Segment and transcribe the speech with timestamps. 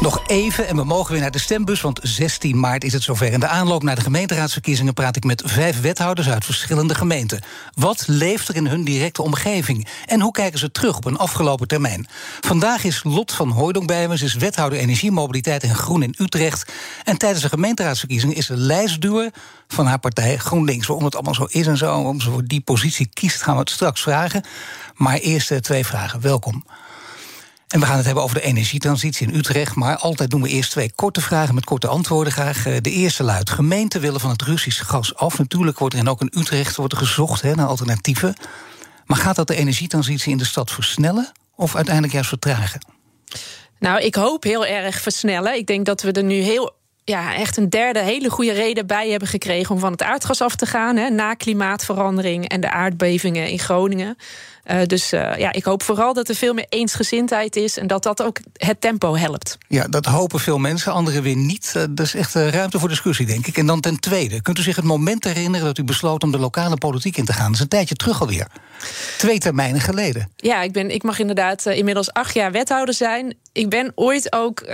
[0.00, 3.32] Nog even en we mogen weer naar de stembus, want 16 maart is het zover.
[3.32, 7.40] In de aanloop naar de gemeenteraadsverkiezingen praat ik met vijf wethouders uit verschillende gemeenten.
[7.74, 9.88] Wat leeft er in hun directe omgeving?
[10.06, 12.06] En hoe kijken ze terug op een afgelopen termijn?
[12.40, 14.16] Vandaag is Lot van Hooydonk bij me.
[14.16, 16.72] Ze is wethouder Energie, Mobiliteit en Groen in Utrecht.
[17.04, 19.30] En tijdens de gemeenteraadsverkiezingen is ze lijstduur
[19.68, 20.86] van haar partij GroenLinks.
[20.86, 23.60] Waarom het allemaal zo is en zo, waarom ze voor die positie kiest, gaan we
[23.60, 24.44] het straks vragen.
[24.94, 26.20] Maar eerst eh, twee vragen.
[26.20, 26.64] Welkom.
[27.70, 29.74] En we gaan het hebben over de energietransitie in Utrecht.
[29.74, 32.66] Maar altijd doen we eerst twee korte vragen met korte antwoorden graag.
[32.66, 35.38] Eh, de eerste luidt: gemeenten willen van het Russische gas af.
[35.38, 38.34] Natuurlijk wordt er en ook in Utrecht wordt gezocht naar alternatieven.
[39.04, 42.80] Maar gaat dat de energietransitie in de stad versnellen of uiteindelijk juist vertragen?
[43.78, 45.56] Nou, ik hoop heel erg versnellen.
[45.56, 49.10] Ik denk dat we er nu heel ja, echt een derde hele goede reden bij
[49.10, 50.96] hebben gekregen om van het aardgas af te gaan.
[50.96, 54.16] Hè, na klimaatverandering en de aardbevingen in Groningen.
[54.66, 58.02] Uh, dus uh, ja, ik hoop vooral dat er veel meer eensgezindheid is en dat
[58.02, 59.58] dat ook het tempo helpt.
[59.68, 61.72] Ja, dat hopen veel mensen, anderen weer niet.
[61.76, 63.56] Uh, dat is echt ruimte voor discussie, denk ik.
[63.56, 66.38] En dan ten tweede, kunt u zich het moment herinneren dat u besloot om de
[66.38, 67.46] lokale politiek in te gaan?
[67.46, 68.46] Dat is een tijdje terug alweer.
[69.18, 70.30] Twee termijnen geleden.
[70.36, 73.34] Ja, ik, ben, ik mag inderdaad inmiddels acht jaar wethouder zijn.
[73.52, 74.64] Ik ben ooit ook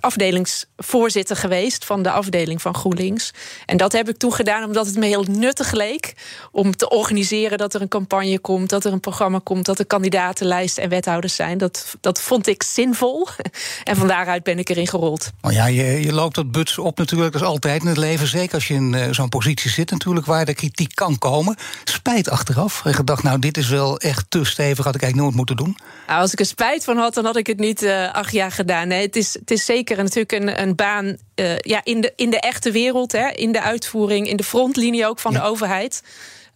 [0.00, 3.30] afdelingsvoorzitter geweest van de afdeling van GroenLinks.
[3.66, 6.14] En dat heb ik toen gedaan omdat het me heel nuttig leek
[6.52, 9.86] om te organiseren dat er een campagne komt dat er een programma komt, dat er
[9.86, 11.58] kandidatenlijst en wethouders zijn.
[11.58, 13.28] Dat, dat vond ik zinvol.
[13.84, 15.30] En van daaruit ben ik erin gerold.
[15.40, 18.26] Oh ja, je, je loopt dat buts op natuurlijk, dat is altijd in het leven.
[18.26, 21.56] Zeker als je in uh, zo'n positie zit, natuurlijk, waar de kritiek kan komen.
[21.84, 22.84] Spijt achteraf.
[22.84, 25.76] En gedacht, nou, dit is wel echt te stevig, had ik eigenlijk nooit moeten doen.
[26.06, 28.52] Nou, als ik er spijt van had, dan had ik het niet uh, acht jaar
[28.52, 28.88] gedaan.
[28.88, 32.30] Nee, het is, het is zeker natuurlijk een, een baan uh, ja, in, de, in
[32.30, 35.40] de echte wereld, hè, in de uitvoering, in de frontlinie ook van ja.
[35.40, 36.02] de overheid.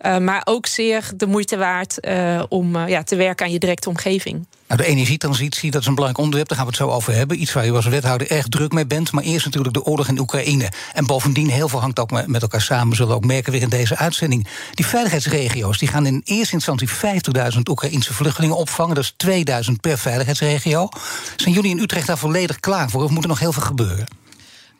[0.00, 3.58] Uh, maar ook zeer de moeite waard uh, om uh, ja, te werken aan je
[3.58, 4.46] directe omgeving.
[4.66, 7.40] Nou, de energietransitie, dat is een belangrijk onderwerp, daar gaan we het zo over hebben.
[7.40, 9.12] Iets waar u als wethouder erg druk mee bent.
[9.12, 10.68] Maar eerst natuurlijk de oorlog in Oekraïne.
[10.92, 13.68] En bovendien, heel veel hangt ook met elkaar samen, zullen we ook merken weer in
[13.68, 14.48] deze uitzending.
[14.74, 18.94] Die veiligheidsregio's die gaan in eerste instantie 50.000 Oekraïnse vluchtelingen opvangen.
[18.94, 20.88] Dat is 2000 per veiligheidsregio.
[21.36, 23.02] Zijn jullie in Utrecht daar volledig klaar voor?
[23.04, 24.23] Of moet er nog heel veel gebeuren?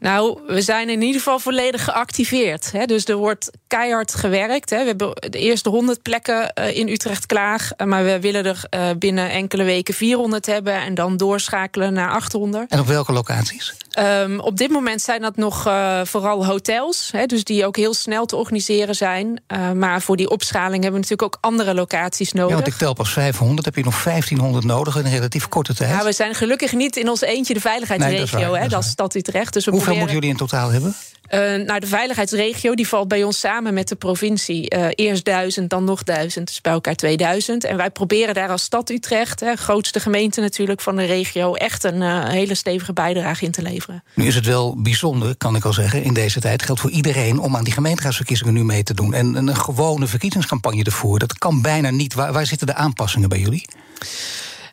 [0.00, 2.72] Nou, we zijn in ieder geval volledig geactiveerd.
[2.72, 2.84] Hè.
[2.84, 4.70] Dus er wordt keihard gewerkt.
[4.70, 4.78] Hè.
[4.78, 7.72] We hebben de eerste 100 plekken uh, in Utrecht klaar.
[7.84, 10.74] Maar we willen er uh, binnen enkele weken 400 hebben.
[10.74, 12.70] En dan doorschakelen naar 800.
[12.70, 13.74] En op welke locaties?
[13.98, 17.08] Um, op dit moment zijn dat nog uh, vooral hotels.
[17.12, 19.42] Hè, dus die ook heel snel te organiseren zijn.
[19.74, 22.48] maar voor die opschaling hebben we natuurlijk ook andere locaties nodig.
[22.48, 23.64] Ja, want ik tel pas 500.
[23.64, 25.90] Heb je nog 1500 nodig in een relatief korte tijd?
[25.90, 28.38] Ja, we zijn gelukkig niet in ons eentje de veiligheidsregio.
[28.38, 29.52] Nee, dat, hè, dat is Stad Utrecht.
[29.52, 30.94] Dus we Hoeveel moeten jullie in totaal hebben?
[31.30, 34.74] Uh, nou, de veiligheidsregio die valt bij ons samen met de provincie.
[34.76, 37.64] Uh, eerst duizend, dan nog duizend, dus bij elkaar 2000.
[37.64, 41.84] En wij proberen daar als stad Utrecht, hè, grootste gemeente natuurlijk van de regio, echt
[41.84, 44.04] een uh, hele stevige bijdrage in te leveren.
[44.14, 47.38] Nu is het wel bijzonder, kan ik al zeggen, in deze tijd geldt voor iedereen
[47.38, 49.14] om aan die gemeenteraadsverkiezingen nu mee te doen.
[49.14, 52.14] En een gewone verkiezingscampagne te voeren, dat kan bijna niet.
[52.14, 53.66] Waar, waar zitten de aanpassingen bij jullie?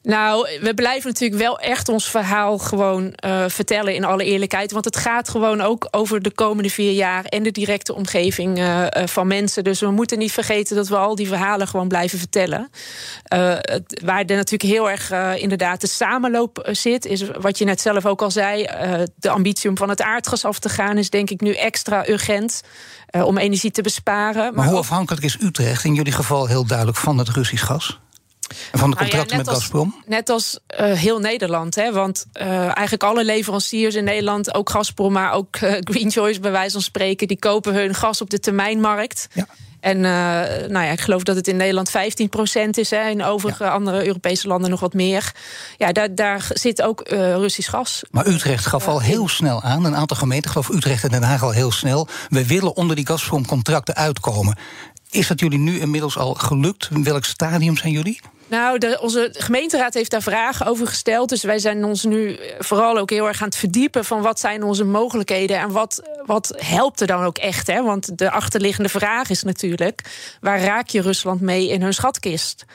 [0.03, 4.71] Nou, we blijven natuurlijk wel echt ons verhaal gewoon uh, vertellen in alle eerlijkheid.
[4.71, 8.79] Want het gaat gewoon ook over de komende vier jaar en de directe omgeving uh,
[8.79, 9.63] uh, van mensen.
[9.63, 12.69] Dus we moeten niet vergeten dat we al die verhalen gewoon blijven vertellen.
[13.23, 18.05] Het, waar er natuurlijk heel erg inderdaad de samenloop zit, is wat je net zelf
[18.05, 18.67] ook al zei.
[19.15, 22.61] de ambitie om van het aardgas af te gaan is denk ik nu extra urgent.
[23.11, 24.43] om energie te besparen.
[24.43, 27.99] Maar, maar hoe afhankelijk is Utrecht in jullie geval heel duidelijk van het Russisch gas?
[28.71, 29.93] En van de contracten nou ja, met Gazprom?
[29.95, 31.75] Als, net als uh, heel Nederland.
[31.75, 36.39] Hè, want uh, eigenlijk alle leveranciers in Nederland, ook Gazprom, maar ook uh, Green Choice
[36.39, 39.27] bij wijze van spreken, die kopen hun gas op de termijnmarkt.
[39.33, 39.47] Ja.
[39.81, 40.03] En uh,
[40.69, 41.93] nou ja, ik geloof dat het in Nederland 15%
[42.69, 42.89] is.
[42.89, 43.69] Hè, in overige ja.
[43.69, 45.31] andere Europese landen nog wat meer.
[45.77, 48.03] Ja, daar, daar zit ook uh, Russisch gas.
[48.11, 49.85] Maar Utrecht gaf al heel snel aan.
[49.85, 52.07] Een aantal gemeenten, geloof Utrecht en Den Haag al heel snel.
[52.29, 54.57] We willen onder die Gazprom-contracten uitkomen.
[55.09, 56.89] Is dat jullie nu inmiddels al gelukt?
[56.91, 58.19] In welk stadium zijn jullie?
[58.51, 61.29] Nou, de, onze gemeenteraad heeft daar vragen over gesteld.
[61.29, 64.63] Dus wij zijn ons nu vooral ook heel erg aan het verdiepen van wat zijn
[64.63, 67.67] onze mogelijkheden en wat, wat helpt er dan ook echt.
[67.67, 67.83] Hè?
[67.83, 70.01] Want de achterliggende vraag is natuurlijk:
[70.41, 72.65] waar raak je Rusland mee in hun schatkist?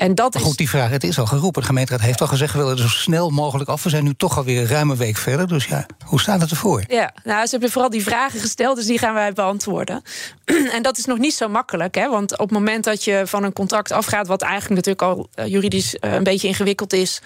[0.00, 1.60] En dat maar goed, die vraag, het is al geroepen.
[1.60, 3.82] De gemeenteraad heeft al gezegd, we willen er zo snel mogelijk af.
[3.82, 5.48] We zijn nu toch alweer een ruime week verder.
[5.48, 6.84] Dus ja, hoe staat het ervoor?
[6.88, 10.02] Ja, nou, ze hebben vooral die vragen gesteld, dus die gaan wij beantwoorden.
[10.74, 12.08] en dat is nog niet zo makkelijk, hè?
[12.08, 14.26] want op het moment dat je van een contract afgaat...
[14.26, 17.20] wat eigenlijk natuurlijk al eh, juridisch eh, een beetje ingewikkeld is...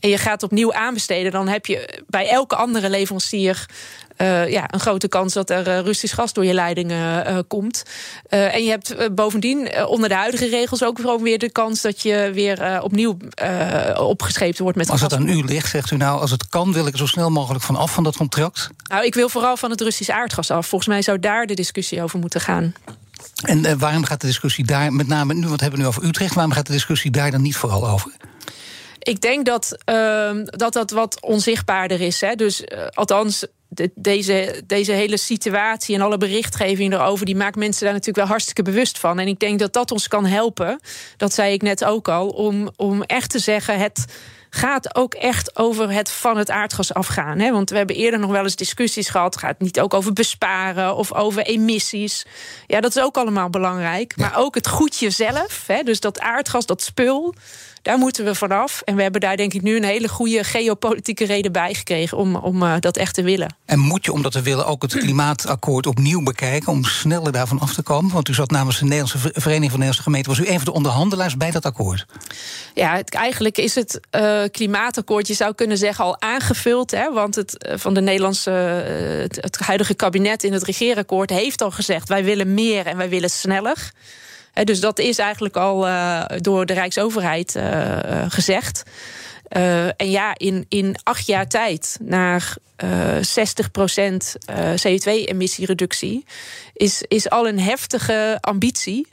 [0.00, 1.32] en je gaat opnieuw aanbesteden...
[1.32, 3.66] dan heb je bij elke andere leverancier
[4.18, 7.82] uh, ja, een grote kans dat er uh, Russisch gas door je leidingen uh, komt.
[8.28, 12.30] en je hebt bovendien onder de huidige regels ook gewoon weer de kans dat je
[12.34, 13.16] weer opnieuw
[13.96, 16.86] opgescheept wordt met Als het aan u ligt, zegt u nou, als het kan, wil
[16.86, 18.68] ik er zo snel mogelijk van af van dat contract?
[18.88, 20.66] Nou, ik wil vooral van het Russisch aardgas af.
[20.66, 22.74] Volgens mij zou daar de discussie over moeten gaan.
[23.42, 26.34] En waarom gaat de discussie daar, met name nu, wat hebben we nu over Utrecht,
[26.34, 28.12] waarom gaat de discussie daar dan niet vooral over?
[29.06, 32.20] Ik denk dat, uh, dat dat wat onzichtbaarder is.
[32.20, 32.34] Hè.
[32.34, 32.64] Dus
[32.94, 33.46] althans,
[33.94, 38.62] deze, deze hele situatie en alle berichtgeving erover, die maakt mensen daar natuurlijk wel hartstikke
[38.62, 39.18] bewust van.
[39.18, 40.80] En ik denk dat dat ons kan helpen.
[41.16, 44.04] Dat zei ik net ook al, om, om echt te zeggen: het
[44.50, 47.38] gaat ook echt over het van het aardgas afgaan.
[47.38, 47.52] Hè?
[47.52, 49.34] Want we hebben eerder nog wel eens discussies gehad.
[49.34, 52.26] Het gaat niet ook over besparen of over emissies.
[52.66, 54.16] Ja, dat is ook allemaal belangrijk.
[54.16, 55.64] Maar ook het goedje zelf.
[55.66, 55.82] Hè?
[55.82, 57.34] Dus dat aardgas, dat spul.
[57.86, 58.82] Daar moeten we vanaf.
[58.84, 62.36] En we hebben daar denk ik nu een hele goede geopolitieke reden bij gekregen om,
[62.36, 63.56] om uh, dat echt te willen.
[63.64, 67.74] En moet je, omdat we willen, ook het klimaatakkoord opnieuw bekijken om sneller daarvan af
[67.74, 68.12] te komen?
[68.12, 70.36] Want u zat namens de Nederlandse Vereniging van Nederlandse Gemeenten.
[70.36, 72.06] Was u een van de onderhandelaars bij dat akkoord?
[72.74, 76.90] Ja, het, eigenlijk is het uh, klimaatakkoord, je zou kunnen zeggen, al aangevuld.
[76.90, 81.62] Hè, want het uh, van de Nederlandse, het, het huidige kabinet in het regeerakkoord heeft
[81.62, 83.92] al gezegd: wij willen meer en wij willen sneller
[84.64, 87.98] dus dat is eigenlijk al uh, door de Rijksoverheid uh,
[88.28, 88.82] gezegd.
[89.96, 93.18] En ja, in, in acht jaar tijd naar uh, 60%
[94.80, 96.24] CO2-emissiereductie
[96.72, 99.06] is, is al een heftige ambitie.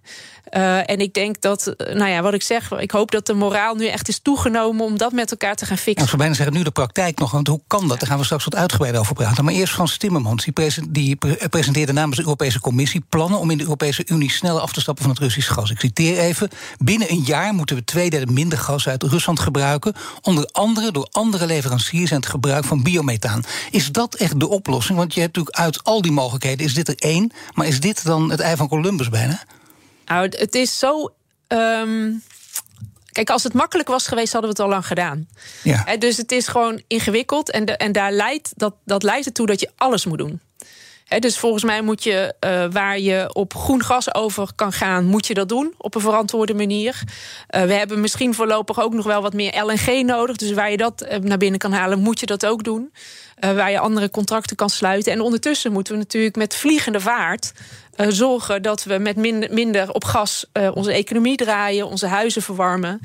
[0.52, 3.34] Uh, en ik denk dat, eh, nou ja, wat ik zeg, ik hoop dat de
[3.34, 6.02] moraal nu echt is toegenomen om dat met elkaar te gaan fixen.
[6.02, 8.00] Ik zou bijna zeggen, nu de praktijk nog, want hoe kan dat?
[8.00, 9.46] Daar gaan we straks wat uitgebreider over praten.
[9.46, 10.54] Maar eerst Frans Timmermans, die,
[10.90, 11.18] die
[11.50, 15.04] presenteerde namens de Europese Commissie plannen om in de Europese Unie sneller af te stappen
[15.04, 15.72] van het Russisch gas.
[15.72, 19.94] Ik citeer even: binnen een jaar moeten we twee derde minder gas uit Rusland gebruiken,
[20.22, 23.44] onder andere door andere leveranciers en het gebruik van biomethaan.
[23.72, 24.98] Is dat echt de oplossing?
[24.98, 28.06] Want je hebt natuurlijk uit al die mogelijkheden, is dit er één, maar is dit
[28.06, 29.44] dan het ei van Columbus bijna?
[30.14, 31.14] Nou, het is zo.
[31.48, 32.24] Um,
[33.12, 35.28] kijk, als het makkelijk was geweest, hadden we het al lang gedaan.
[35.64, 35.98] Ja.
[35.98, 37.52] dus het is gewoon ingewikkeld.
[37.52, 40.42] En, de, en daar leidt, dat, dat leidt ertoe dat je alles moet doen.
[41.20, 45.28] dus volgens mij moet je, uh, waar je op groen gas over kan gaan, moet
[45.28, 47.02] je dat doen op een verantwoorde manier.
[47.56, 50.36] Uh, we hebben misschien voorlopig ook nog wel wat meer LNG nodig.
[50.36, 52.94] Dus waar je dat uh, naar binnen kan halen, moet je dat ook doen.
[53.40, 55.12] waar je andere contracten kan sluiten.
[55.12, 57.52] En ondertussen moeten we natuurlijk met vliegende vaart
[57.98, 62.42] uh, zorgen dat we met minder, minder op gas uh, onze economie draaien, onze huizen
[62.42, 63.00] verwarmen.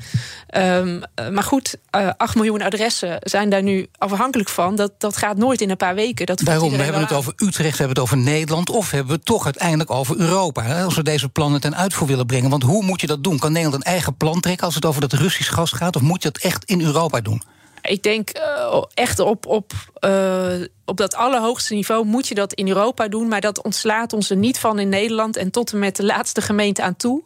[0.57, 1.01] Um,
[1.31, 4.75] maar goed, uh, 8 miljoen adressen zijn daar nu afhankelijk van.
[4.75, 6.25] Dat, dat gaat nooit in een paar weken.
[6.25, 8.69] Dat Daarom, we hebben het over Utrecht, we hebben het over Nederland...
[8.69, 10.63] of hebben we het toch uiteindelijk over Europa...
[10.63, 12.49] Hè, als we deze plannen ten uitvoer willen brengen.
[12.49, 13.39] Want hoe moet je dat doen?
[13.39, 15.95] Kan Nederland een eigen plan trekken als het over dat Russisch gas gaat...
[15.95, 17.41] of moet je dat echt in Europa doen?
[17.81, 19.71] Ik denk uh, echt op, op,
[20.05, 20.53] uh,
[20.85, 23.27] op dat allerhoogste niveau moet je dat in Europa doen.
[23.27, 26.41] Maar dat ontslaat ons er niet van in Nederland en tot en met de laatste
[26.41, 27.23] gemeente aan toe.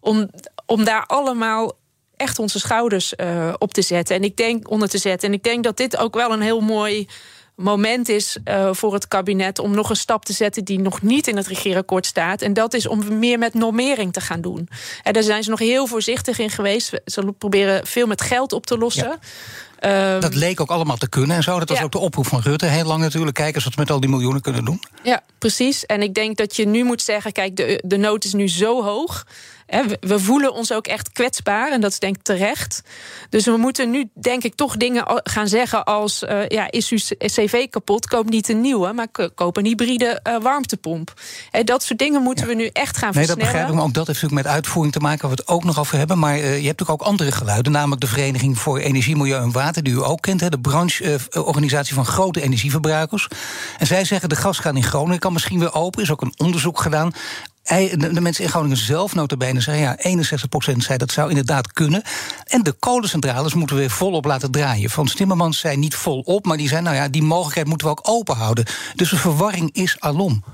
[0.00, 0.30] Om,
[0.66, 1.72] om daar allemaal
[2.16, 4.16] echt onze schouders uh, op te zetten.
[4.16, 5.28] En ik denk onder te zetten.
[5.28, 7.08] En ik denk dat dit ook wel een heel mooi
[7.56, 8.38] moment is
[8.72, 12.06] voor het kabinet om nog een stap te zetten die nog niet in het regeerakkoord
[12.06, 12.42] staat.
[12.42, 14.68] En dat is om meer met normering te gaan doen.
[15.02, 17.00] En daar zijn ze nog heel voorzichtig in geweest.
[17.04, 19.08] Ze proberen veel met geld op te lossen.
[19.08, 19.18] Ja.
[19.86, 21.58] Um, dat leek ook allemaal te kunnen en zo.
[21.58, 21.84] Dat was ja.
[21.84, 23.36] ook de oproep van Rutte heel lang natuurlijk.
[23.36, 24.82] Kijken eens wat we met al die miljoenen kunnen doen.
[25.02, 25.86] Ja, precies.
[25.86, 27.32] En ik denk dat je nu moet zeggen...
[27.32, 29.24] kijk, de, de nood is nu zo hoog
[30.00, 32.82] we voelen ons ook echt kwetsbaar en dat is denk ik terecht.
[33.28, 36.22] Dus we moeten nu denk ik toch dingen gaan zeggen als...
[36.22, 38.92] Uh, ja, is uw cv kapot, koop niet een nieuwe...
[38.92, 41.12] maar koop een hybride uh, warmtepomp.
[41.50, 42.50] En dat soort dingen moeten ja.
[42.50, 43.26] we nu echt gaan nee, versnellen.
[43.26, 45.20] dat begrijp ik, maar ook dat heeft natuurlijk met uitvoering te maken...
[45.20, 46.18] waar we het ook nog over hebben.
[46.18, 47.72] Maar uh, je hebt natuurlijk ook andere geluiden...
[47.72, 49.73] namelijk de Vereniging voor Energie, Milieu en Water...
[49.82, 53.28] die u ook kent, hè, de brancheorganisatie van grote energieverbruikers.
[53.78, 56.02] En zij zeggen de gaskraan in Groningen kan misschien weer open.
[56.02, 57.12] is ook een onderzoek gedaan
[57.64, 59.84] de mensen in Groningen zelf notabene zeggen...
[59.84, 60.24] ja,
[60.74, 62.02] 61% zei dat zou inderdaad kunnen.
[62.44, 64.90] En de kolencentrales moeten we weer volop laten draaien.
[64.90, 66.82] Frans Timmermans zei niet volop, maar die zei...
[66.82, 68.64] nou ja, die mogelijkheid moeten we ook open houden.
[68.94, 70.44] Dus de verwarring is alom.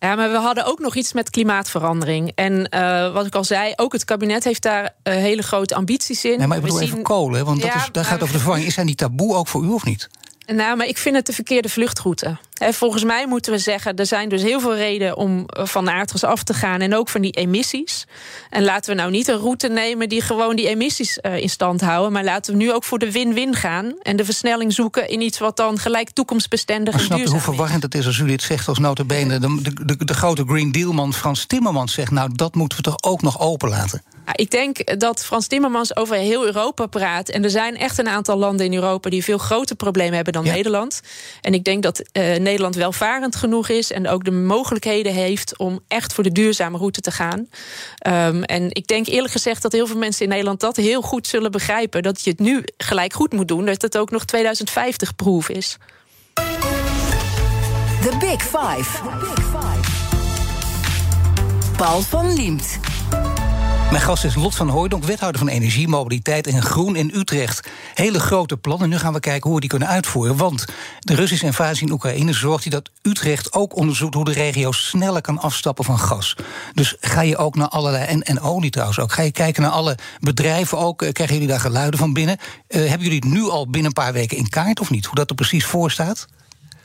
[0.00, 2.32] Ja, maar we hadden ook nog iets met klimaatverandering.
[2.34, 6.24] En uh, wat ik al zei, ook het kabinet heeft daar uh, hele grote ambities
[6.24, 6.38] in.
[6.38, 8.68] Nee, maar ik bedoel we even kolen, want dat is, daar gaat over de verwarring.
[8.68, 10.08] Is zijn die taboe ook voor u of niet?
[10.46, 12.38] Nou, maar ik vind het de verkeerde vluchtroute.
[12.68, 15.90] Volgens mij moeten we zeggen, er zijn dus heel veel redenen om eh, van de
[15.90, 18.06] aardgas af te gaan en ook van die emissies.
[18.50, 21.80] En laten we nou niet een route nemen die gewoon die emissies uh, in stand
[21.80, 25.20] houden, maar laten we nu ook voor de win-win gaan en de versnelling zoeken in
[25.20, 28.42] iets wat dan gelijk toekomstbestendig maar en duurzaam hoe verwarrend het is als u dit
[28.42, 32.54] zegt als notabene de, de, de, de grote Green Deal-man Frans Timmermans zegt, nou dat
[32.54, 34.02] moeten we toch ook nog openlaten?
[34.34, 37.28] ik denk dat Frans Timmermans over heel Europa praat.
[37.28, 40.44] En er zijn echt een aantal landen in Europa die veel groter problemen hebben dan
[40.44, 41.00] Nederland.
[41.40, 45.80] En ik denk dat uh, Nederland welvarend genoeg is en ook de mogelijkheden heeft om
[45.88, 47.38] echt voor de duurzame route te gaan.
[48.06, 51.26] Um, en ik denk eerlijk gezegd dat heel veel mensen in Nederland dat heel goed
[51.26, 52.02] zullen begrijpen.
[52.02, 55.76] Dat je het nu gelijk goed moet doen, dat het ook nog 2050 proef is.
[56.34, 59.02] The Big Five.
[59.02, 59.40] The Big.
[61.76, 62.89] Paul van Liemt.
[63.90, 67.68] Mijn gast is Lot van Hooydonk, wethouder van Energie, Mobiliteit en Groen in Utrecht.
[67.94, 68.88] Hele grote plannen.
[68.88, 70.36] Nu gaan we kijken hoe we die kunnen uitvoeren.
[70.36, 70.64] Want
[71.00, 75.38] de Russische invasie in Oekraïne zorgt dat Utrecht ook onderzoekt hoe de regio sneller kan
[75.38, 76.36] afstappen van gas.
[76.74, 78.04] Dus ga je ook naar allerlei.
[78.04, 79.12] En, en olie trouwens ook.
[79.12, 81.02] Ga je kijken naar alle bedrijven ook.
[81.02, 82.36] Eh, krijgen jullie daar geluiden van binnen?
[82.68, 85.06] Uh, hebben jullie het nu al binnen een paar weken in kaart of niet?
[85.06, 86.26] Hoe dat er precies voor staat?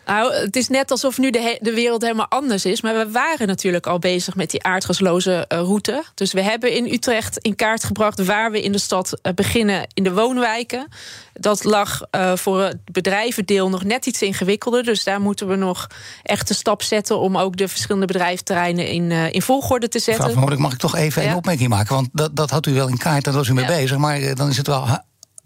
[0.06, 2.82] Nou, het is net alsof nu de, de wereld helemaal anders is.
[2.82, 6.04] Maar we waren natuurlijk al bezig met die aardgasloze uh, route.
[6.14, 9.88] Dus we hebben in Utrecht in kaart gebracht waar we in de stad uh, beginnen
[9.94, 10.88] in de woonwijken.
[11.34, 14.84] Dat lag uh, voor het bedrijvendeel nog net iets ingewikkelder.
[14.84, 15.88] Dus daar moeten we nog
[16.24, 20.26] echt een stap zetten om ook de verschillende bedrijventerreinen in, in volgorde te zetten.
[20.26, 21.30] Mevrouw mag ik toch even ja.
[21.30, 21.96] een opmerking maken?
[21.96, 23.76] Want dat, dat had u wel in kaart, daar was u mee ja.
[23.76, 23.98] bezig.
[23.98, 24.88] Maar dan is het wel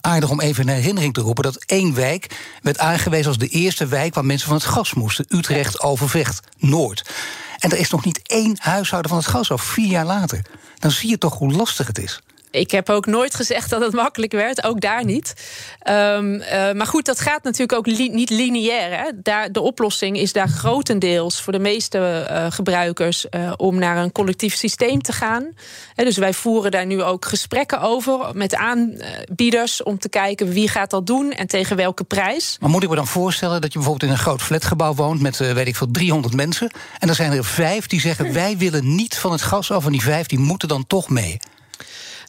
[0.01, 1.43] aardig om even in herinnering te roepen...
[1.43, 4.13] dat één wijk werd aangewezen als de eerste wijk...
[4.13, 5.25] waar mensen van het gas moesten.
[5.29, 7.09] Utrecht, Overvecht, Noord.
[7.57, 10.41] En er is nog niet één huishouden van het gas af, vier jaar later.
[10.79, 13.93] Dan zie je toch hoe lastig het is ik heb ook nooit gezegd dat het
[13.93, 15.33] makkelijk werd, ook daar niet.
[15.89, 18.99] Um, uh, maar goed, dat gaat natuurlijk ook li niet lineair.
[18.99, 19.09] Hè.
[19.15, 24.11] Daar, de oplossing is daar grotendeels voor de meeste uh, gebruikers uh, om naar een
[24.11, 25.47] collectief systeem te gaan.
[25.95, 30.89] Dus wij voeren daar nu ook gesprekken over met aanbieders om te kijken wie gaat
[30.89, 32.57] dat doen en tegen welke prijs.
[32.59, 35.37] Maar moet ik me dan voorstellen dat je bijvoorbeeld in een groot flatgebouw woont met
[35.37, 39.17] weet ik veel 300 mensen en er zijn er vijf die zeggen wij willen niet
[39.17, 41.39] van het gas af en die vijf die moeten dan toch mee.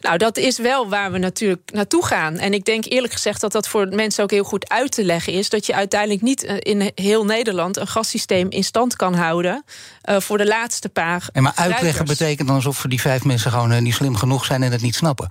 [0.00, 2.38] Nou, dat is wel waar we natuurlijk naartoe gaan.
[2.38, 5.33] En ik denk eerlijk gezegd dat dat voor mensen ook heel goed uit te leggen
[5.33, 5.49] is.
[5.49, 9.64] Dat je uiteindelijk niet eh, in heel Nederland een gassysteem in stand kan houden.
[10.04, 11.28] Uh, voor de laatste paar.
[11.33, 14.62] En maar uitleggen betekent dan alsof die vijf mensen gewoon uh, niet slim genoeg zijn
[14.62, 15.30] en het niet snappen.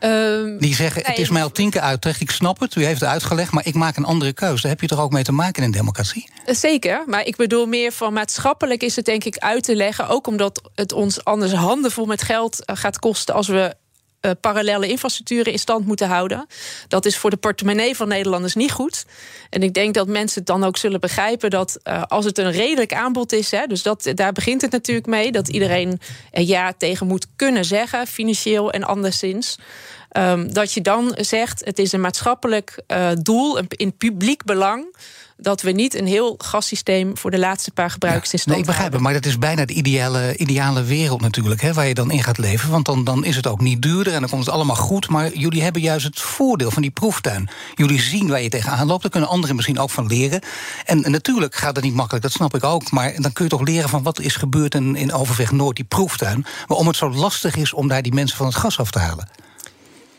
[0.00, 2.84] Um, die zeggen, nee, het is mij al tien keer uitgelegd, ik snap het, u
[2.84, 3.52] heeft het uitgelegd...
[3.52, 4.62] maar ik maak een andere keuze.
[4.62, 6.30] Daar heb je toch ook mee te maken in een democratie?
[6.46, 10.08] Zeker, maar ik bedoel meer van maatschappelijk is het denk ik uit te leggen...
[10.08, 13.34] ook omdat het ons anders handenvol met geld gaat kosten...
[13.34, 13.74] als we
[14.22, 16.46] uh, parallele infrastructuren in stand moeten houden.
[16.88, 19.04] Dat is voor de portemonnee van Nederlanders niet goed.
[19.50, 22.50] En ik denk dat mensen het dan ook zullen begrijpen dat uh, als het een
[22.50, 26.00] redelijk aanbod is, hè, dus dat, daar begint het natuurlijk mee, dat iedereen
[26.30, 29.58] er ja tegen moet kunnen zeggen, financieel en anderszins.
[30.16, 34.96] Um, dat je dan zegt: het is een maatschappelijk uh, doel, in publiek belang
[35.42, 38.64] dat we niet een heel gassysteem voor de laatste paar gebruikers ja, in stand Nee,
[38.64, 41.94] ik begrijp het, maar dat is bijna de ideale, ideale wereld natuurlijk, hè, waar je
[41.94, 42.70] dan in gaat leven.
[42.70, 45.08] Want dan, dan is het ook niet duurder en dan komt het allemaal goed.
[45.08, 47.48] Maar jullie hebben juist het voordeel van die proeftuin.
[47.74, 50.40] Jullie zien waar je tegenaan loopt, daar kunnen anderen misschien ook van leren.
[50.84, 52.90] En, natuurlijk gaat het niet makkelijk, dat snap ik ook.
[52.90, 55.84] Maar dan kun je toch leren van wat is gebeurd in, in Overweg Noord, die
[55.84, 56.46] proeftuin.
[56.66, 59.41] Waarom het zo lastig is om daar die mensen van het gas af te halen.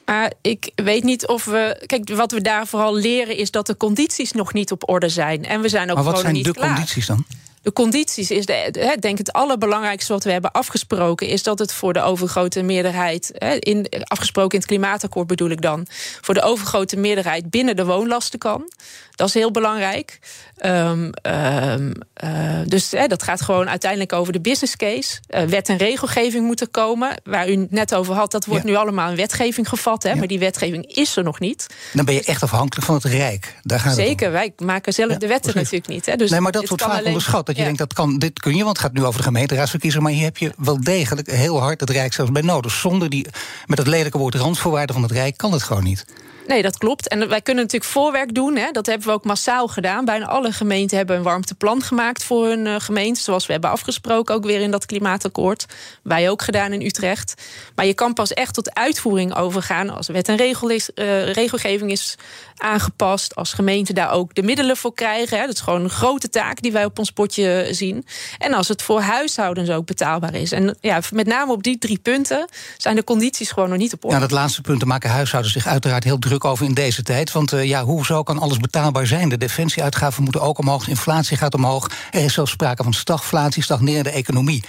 [0.05, 1.83] Maar ik weet niet of we.
[1.85, 5.45] Kijk, wat we daar vooral leren is dat de condities nog niet op orde zijn.
[5.45, 6.67] En we zijn ook maar wat zijn de klaar.
[6.73, 7.25] condities dan?
[7.63, 11.93] De condities is, de, denk het allerbelangrijkste wat we hebben afgesproken, is dat het voor
[11.93, 15.87] de overgrote meerderheid, in, afgesproken in het klimaatakkoord bedoel ik dan,
[16.21, 18.71] voor de overgrote meerderheid binnen de woonlasten kan.
[19.15, 20.19] Dat is heel belangrijk.
[20.65, 21.91] Um, um,
[22.23, 25.19] uh, dus dat gaat gewoon uiteindelijk over de business case.
[25.29, 27.21] Uh, wet en regelgeving moeten komen.
[27.23, 30.03] Waar u net over had, dat wordt nu allemaal in wetgeving gevat.
[30.03, 30.15] Hè, ja.
[30.15, 31.67] Maar die wetgeving is er nog niet.
[31.93, 33.55] Dan ben je echt afhankelijk van het Rijk.
[33.63, 36.05] Daar gaat Zeker, wij maken zelf ja, de wetten natuurlijk niet.
[36.05, 37.05] Hè, dus nee, maar dat wordt vaak alleen...
[37.05, 37.49] onderschat.
[37.53, 40.05] Dat je denkt, dat kan, dit kun je, want het gaat nu over de gemeenteraadsverkiezingen.
[40.05, 42.71] Maar hier heb je wel degelijk heel hard het Rijk zelfs bij nodig.
[42.71, 43.27] Zonder die,
[43.65, 46.05] met het lelijke woord randvoorwaarden van het Rijk kan het gewoon niet.
[46.47, 47.07] Nee, dat klopt.
[47.07, 48.55] En wij kunnen natuurlijk voorwerk doen.
[48.55, 48.71] Hè.
[48.71, 50.05] Dat hebben we ook massaal gedaan.
[50.05, 53.21] Bijna alle gemeenten hebben een warmteplan gemaakt voor hun uh, gemeente.
[53.21, 55.65] Zoals we hebben afgesproken, ook weer in dat klimaatakkoord.
[56.03, 57.41] Wij ook gedaan in Utrecht.
[57.75, 61.91] Maar je kan pas echt tot uitvoering overgaan als wet en regel is, uh, regelgeving
[61.91, 62.15] is
[62.57, 63.35] aangepast.
[63.35, 65.39] Als gemeente daar ook de middelen voor krijgen.
[65.39, 65.45] Hè.
[65.45, 68.05] Dat is gewoon een grote taak die wij op ons potje zien.
[68.37, 70.51] En als het voor huishoudens ook betaalbaar is.
[70.51, 74.03] En ja, met name op die drie punten zijn de condities gewoon nog niet op
[74.03, 74.15] orde.
[74.15, 77.31] Ja, dat laatste punt, daar maken huishoudens zich uiteraard heel druk over in deze tijd.
[77.31, 79.29] Want uh, ja, hoezo kan alles betaalbaar zijn?
[79.29, 81.89] De defensieuitgaven moeten ook omhoog, de inflatie gaat omhoog.
[82.11, 84.63] Er is zelfs sprake van stagflatie, stagnerende economie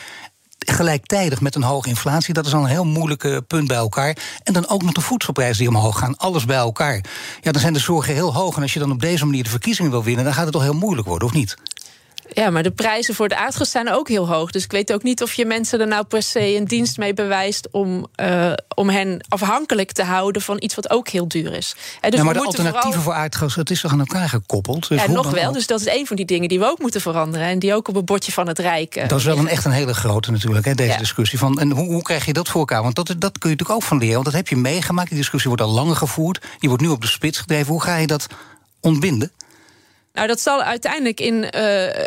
[0.59, 2.35] gelijktijdig met een hoge inflatie.
[2.35, 4.17] Dat is al een heel moeilijk punt bij elkaar.
[4.43, 6.17] En dan ook nog de voedselprijzen die omhoog gaan.
[6.17, 7.05] Alles bij elkaar.
[7.41, 8.57] Ja, dan zijn de zorgen heel hoog.
[8.57, 10.63] En als je dan op deze manier de verkiezingen wil winnen, dan gaat het toch
[10.63, 11.57] heel moeilijk worden, of niet?
[12.33, 14.51] Ja, maar de prijzen voor de aardgas zijn ook heel hoog.
[14.51, 17.15] Dus ik weet ook niet of je mensen er nou per se een dienst mee
[17.15, 21.75] bewijst om, uh, om hen afhankelijk te houden van iets wat ook heel duur is.
[22.01, 24.89] En dus ja, maar de alternatieven voor aardgas, het is toch aan elkaar gekoppeld?
[24.89, 25.53] Dus ja, nog wel.
[25.53, 27.47] Dus dat is een van die dingen die we ook moeten veranderen.
[27.47, 28.97] En die ook op het bordje van het Rijk.
[28.97, 31.39] Uh, dat is wel een, echt een hele grote natuurlijk, hè, deze discussie.
[31.39, 32.83] Van, en hoe, hoe krijg je dat voor elkaar?
[32.83, 34.15] Want dat, dat kun je natuurlijk ook van leren.
[34.15, 35.09] Want dat heb je meegemaakt.
[35.09, 36.47] Die discussie wordt al langer gevoerd.
[36.59, 37.73] Die wordt nu op de spits gedreven.
[37.73, 38.27] Hoe ga je dat
[38.81, 39.33] ontbinden?
[40.15, 41.51] Nou, dat zal uiteindelijk in uh,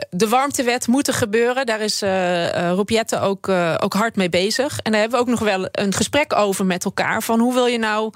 [0.10, 1.66] de warmtewet moeten gebeuren.
[1.66, 3.50] Daar is uh, uh ook,
[3.80, 4.80] ook hard mee bezig.
[4.80, 7.24] En daar hebben we ook nog wel een gesprek over met elkaar.
[7.24, 8.14] Van hoe wil je nou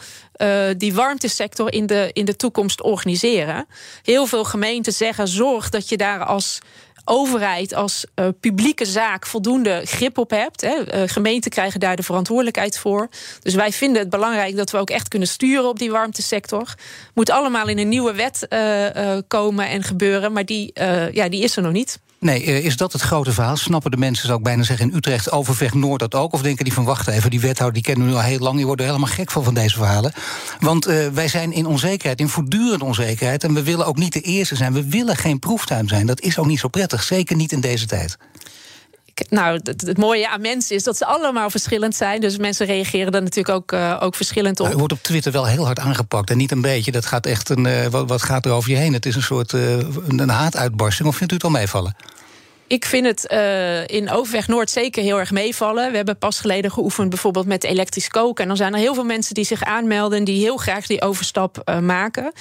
[0.78, 3.66] die warmtesector in de, in de toekomst organiseren?
[4.02, 6.60] Heel veel gemeenten zeggen: zorg dat je daar als
[7.06, 10.62] overheid als uh, publieke zaak voldoende grip op hebt.
[10.62, 11.02] Hè.
[11.02, 13.10] Uh, gemeenten krijgen daar de verantwoordelijkheid voor.
[13.42, 16.76] Dus wij vinden het belangrijk dat we ook echt kunnen sturen op die warmtesector.
[17.14, 20.72] Moet allemaal in een nieuwe wet uh, komen en gebeuren, maar die,
[21.12, 22.00] ja, die is er nog niet.
[22.22, 23.58] Nee, eh, is dat het grote verhaal?
[23.58, 26.34] Snappen de mensen, zou ik bijna zeggen, in Utrecht, Overvecht, Noord dat ook?
[26.34, 28.56] Of denken die van, wacht even, die wethouder die kennen we nu al heel lang...
[28.56, 30.14] die worden helemaal gek van, van deze verhalen.
[30.60, 33.44] Want uh, wij zijn in onzekerheid, in voortdurende onzekerheid...
[33.44, 34.74] en we willen ook niet de eerste zijn.
[34.74, 36.06] We willen geen proeftuin zijn.
[36.06, 38.18] Dat is ook niet zo prettig, zeker niet in deze tijd
[39.30, 42.22] nou, het, mooie aan mensen is dat ze allemaal verschillend zijn.
[42.22, 44.66] Dus mensen reageren er natuurlijk ook, uh, ook verschillend op.
[44.66, 46.30] Nou, wordt op Twitter wel heel hard aangepakt.
[46.30, 46.92] En niet een beetje.
[46.92, 47.66] Dat gaat echt een.
[47.66, 48.94] Uh, wat, gaat er over je heen?
[48.94, 51.08] Het is een soort uh, een haatuitbarsting.
[51.08, 51.96] Of vindt u het al meevallen?
[52.72, 55.90] Ik vind het uh, in Overweg Noord zeker heel erg meevallen.
[55.90, 58.42] We hebben pas geleden geoefend bijvoorbeeld met elektrisch koken.
[58.42, 60.24] En dan zijn er heel veel mensen die zich aanmelden...
[60.24, 62.32] die heel graag die overstap uh, maken.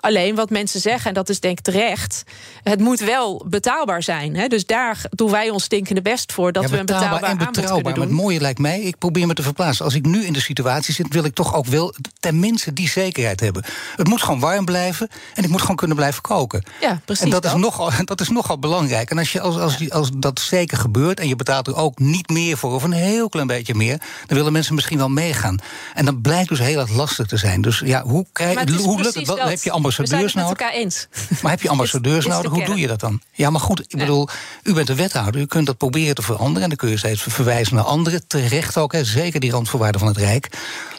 [0.00, 2.22] Alleen wat mensen zeggen, en dat is denk ik terecht...
[2.62, 4.36] het moet wel betaalbaar zijn.
[4.36, 4.46] Hè?
[4.46, 6.52] Dus daar doen wij ons stinkende best voor...
[6.52, 7.92] dat ja, we een betaalbaar en betrouwbaar.
[7.92, 9.84] Maar het mooie lijkt mij, ik probeer me te verplaatsen...
[9.84, 11.94] als ik nu in de situatie zit, wil ik toch ook wel...
[12.20, 13.64] tenminste die zekerheid hebben.
[13.96, 16.64] Het moet gewoon warm blijven en ik moet gewoon kunnen blijven koken.
[16.80, 19.10] Ja, precies En dat, Is, nogal, dat is nogal belangrijk.
[19.10, 21.20] En als, je, als, als, als dat zeker gebeurt...
[21.20, 23.98] en je betaalt er ook niet meer voor, of een heel klein beetje meer...
[24.26, 25.58] dan willen mensen misschien wel meegaan.
[25.94, 27.62] En dat blijkt dus heel erg lastig te zijn.
[27.62, 29.26] Dus ja, hoe, krijg, hoe lukt het?
[29.26, 30.48] Wat, heb je ambassadeurs nodig?
[30.48, 31.08] elkaar eens.
[31.42, 32.50] Maar heb je ambassadeurs nodig?
[32.50, 33.20] Hoe doe je dat dan?
[33.32, 34.28] Ja, maar goed, ik bedoel,
[34.62, 35.40] u bent de wethouder.
[35.40, 36.62] U kunt dat proberen te veranderen.
[36.62, 38.26] En dan kun je steeds verwijzen naar anderen.
[38.26, 40.48] Terecht ook, hè, zeker die randvoorwaarden van het Rijk.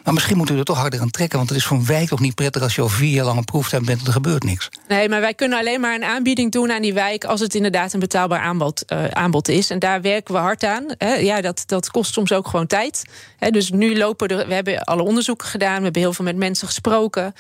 [0.10, 1.38] Maar misschien moet u er toch harder aan trekken.
[1.38, 3.38] Want het is voor een wijk toch niet prettig als je al vier jaar lang
[3.38, 4.70] een proeftuin bent en er gebeurt niks.
[4.88, 7.94] Nee, maar wij kunnen alleen maar een aanbieding doen aan die wijk als het inderdaad
[7.94, 9.70] een betaalbaar aanbod, uh, aanbod is.
[9.70, 10.86] En daar werken we hard aan.
[11.20, 13.04] Ja, dat, dat kost soms ook gewoon tijd.
[13.38, 16.36] Hè, dus nu lopen er, we hebben alle onderzoeken gedaan, we hebben heel veel met
[16.36, 17.34] mensen gesproken.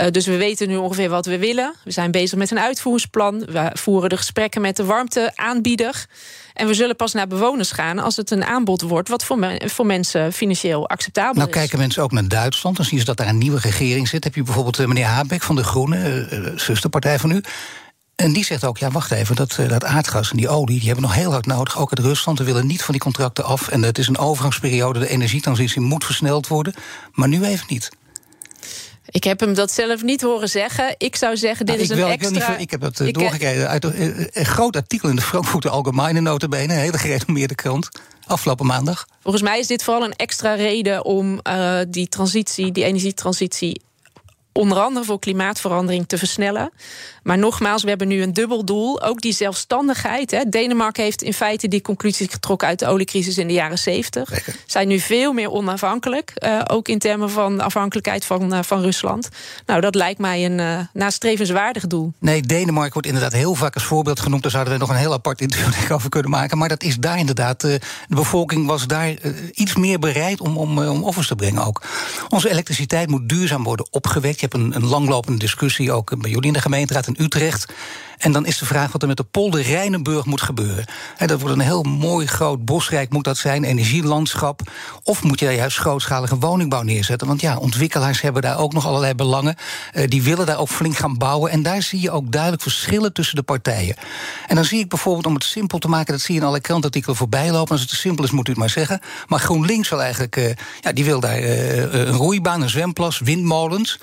[0.00, 1.74] Uh, dus we weten nu ongeveer wat we willen.
[1.84, 3.38] We zijn bezig met een uitvoeringsplan.
[3.38, 6.06] We voeren de gesprekken met de warmteaanbieder.
[6.54, 9.86] En we zullen pas naar bewoners gaan als het een aanbod wordt wat voor, voor
[9.86, 11.54] mensen financieel acceptabel nou, is.
[11.54, 12.76] Nou kijken mensen ook naar Duitsland.
[12.76, 14.24] Dan zien ze dat daar een nieuwe regering zit.
[14.24, 17.42] Heb je bijvoorbeeld eh, meneer Habeck van de Groenen, uh, zusterpartij van u.
[18.16, 20.78] En die zegt ook, ja, wacht even, dat, dat aardgas en die olie...
[20.78, 22.38] die hebben nog heel hard nodig, ook uit Rusland.
[22.38, 23.68] We willen niet van die contracten af.
[23.68, 26.74] En het is een overgangsperiode, de energietransitie moet versneld worden.
[27.12, 27.90] Maar nu even niet.
[29.12, 30.94] Ik heb hem dat zelf niet horen zeggen.
[30.98, 32.54] Ik zou zeggen, dit nou, is een extra...
[32.54, 36.20] Ik, ik heb dat uh, doorgekregen uit een, een, groot artikel in de Frankfurter Allgemeine
[36.20, 36.72] notabene.
[36.72, 37.88] Een hele gerenommeerde krant.
[38.26, 39.06] Afgelopen maandag.
[39.22, 43.80] Volgens mij is dit vooral een extra reden om uh, die transitie, die energietransitie
[44.52, 46.70] onder andere voor klimaatverandering te versnellen.
[47.22, 49.02] Maar nogmaals, we hebben nu een dubbel doel.
[49.02, 50.30] Ook die zelfstandigheid.
[50.30, 50.48] Hè.
[50.48, 54.48] Denemarken heeft in feite die conclusie getrokken uit de oliecrisis in de jaren 70.
[54.66, 56.32] Zijn nu veel meer onafhankelijk.
[56.38, 59.28] Uh, ook in termen van afhankelijkheid van, uh, van Rusland.
[59.66, 62.12] Nou, dat lijkt mij een uh, nastrevenswaardig doel.
[62.18, 64.42] Nee, Denemarken wordt inderdaad heel vaak als voorbeeld genoemd.
[64.42, 66.58] Daar zouden we nog een heel apart interview over kunnen maken.
[66.58, 67.60] Maar dat is daar inderdaad.
[67.60, 69.14] de bevolking was daar
[69.52, 71.82] iets meer bereid om, om, om offers te brengen ook.
[72.28, 74.41] Onze elektriciteit moet duurzaam worden opgewekt.
[74.42, 77.72] Je hebt een, een langlopende discussie ook bij jullie in de gemeenteraad Utrecht.
[78.22, 80.84] En dan is de vraag wat er met de polder Rijnenburg moet gebeuren.
[81.18, 84.60] dat wordt een heel mooi groot bosrijk moet dat zijn, energielandschap.
[85.02, 87.26] Of moet je daar juist grootschalige woningbouw neerzetten?
[87.26, 89.56] Want ja, ontwikkelaars hebben daar ook nog allerlei belangen.
[89.94, 91.50] Uh, die willen daar ook flink gaan bouwen.
[91.50, 93.96] En daar zie je ook duidelijk verschillen tussen de partijen.
[94.46, 96.12] En dan zie ik bijvoorbeeld, om het simpel te maken...
[96.12, 97.70] dat zie je in alle krantartikelen voorbij lopen.
[97.70, 99.00] Als het te simpel is, moet u het maar zeggen.
[99.26, 100.36] Maar GroenLinks wil eigenlijk...
[100.36, 103.98] Uh, ja, die wil daar uh, een roeibaan, een zwemplas, windmolens.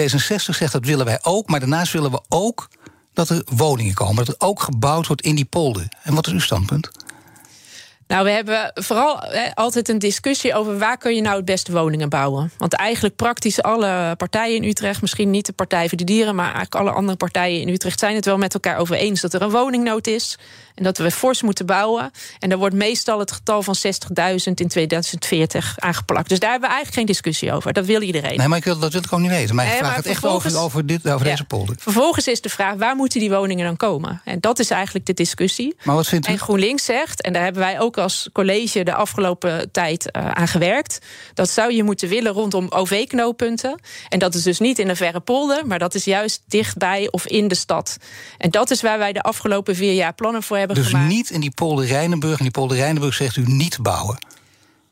[0.00, 1.48] D66 zegt dat willen wij ook.
[1.48, 2.68] Maar daarnaast willen we ook
[3.12, 5.88] dat er woningen komen, dat er ook gebouwd wordt in die polder.
[6.02, 6.90] En wat is uw standpunt?
[8.12, 12.08] Nou, we hebben vooral altijd een discussie over waar kun je nou het beste woningen
[12.08, 12.52] bouwen.
[12.58, 16.44] Want eigenlijk praktisch alle partijen in Utrecht, misschien niet de Partij voor de Dieren, maar
[16.44, 19.42] eigenlijk alle andere partijen in Utrecht zijn het wel met elkaar over eens dat er
[19.42, 20.38] een woningnood is.
[20.74, 22.10] En dat we fors moeten bouwen.
[22.38, 23.84] En daar wordt meestal het getal van 60.000
[24.54, 26.28] in 2040 aangeplakt.
[26.28, 27.72] Dus daar hebben we eigenlijk geen discussie over.
[27.72, 28.36] Dat wil iedereen.
[28.36, 29.54] Nee, maar ik wil, dat wil ik gewoon niet weten.
[29.54, 31.76] Maar ik vraag het echt over, over, dit, over deze polder.
[31.78, 34.20] Vervolgens is de vraag, waar moeten die woningen dan komen?
[34.24, 35.76] En dat is eigenlijk de discussie.
[35.82, 36.32] Maar wat vindt u?
[36.32, 40.48] En GroenLinks zegt, en daar hebben wij ook als college de afgelopen tijd uh, aan
[40.48, 40.98] gewerkt...
[41.34, 43.80] dat zou je moeten willen rondom OV-knooppunten.
[44.08, 45.66] En dat is dus niet in een verre polder...
[45.66, 47.96] maar dat is juist dichtbij of in de stad.
[48.38, 51.08] En dat is waar wij de afgelopen vier jaar plannen voor hebben dus gemaakt.
[51.08, 52.36] Dus niet in die polder Rijnenburg.
[52.38, 54.18] En die polder Rijnenburg zegt u niet bouwen.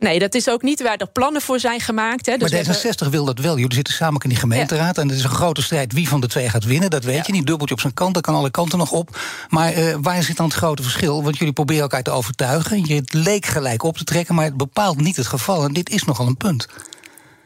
[0.01, 2.27] Nee, dat is ook niet waar er plannen voor zijn gemaakt.
[2.27, 2.37] Hè.
[2.37, 3.11] Dus maar D66 hebben...
[3.11, 3.59] wil dat wel.
[3.59, 4.97] Jullie zitten samen in die gemeenteraad.
[4.97, 5.03] Ja.
[5.03, 6.91] En het is een grote strijd wie van de twee gaat winnen.
[6.91, 7.23] Dat weet ja.
[7.27, 7.47] je niet.
[7.47, 9.19] Dubbeltje op zijn kant, dat kan alle kanten nog op.
[9.49, 11.23] Maar uh, waar zit dan het grote verschil?
[11.23, 12.85] Want jullie proberen elkaar te overtuigen.
[12.85, 15.65] Je leek gelijk op te trekken, maar het bepaalt niet het geval.
[15.65, 16.67] En dit is nogal een punt.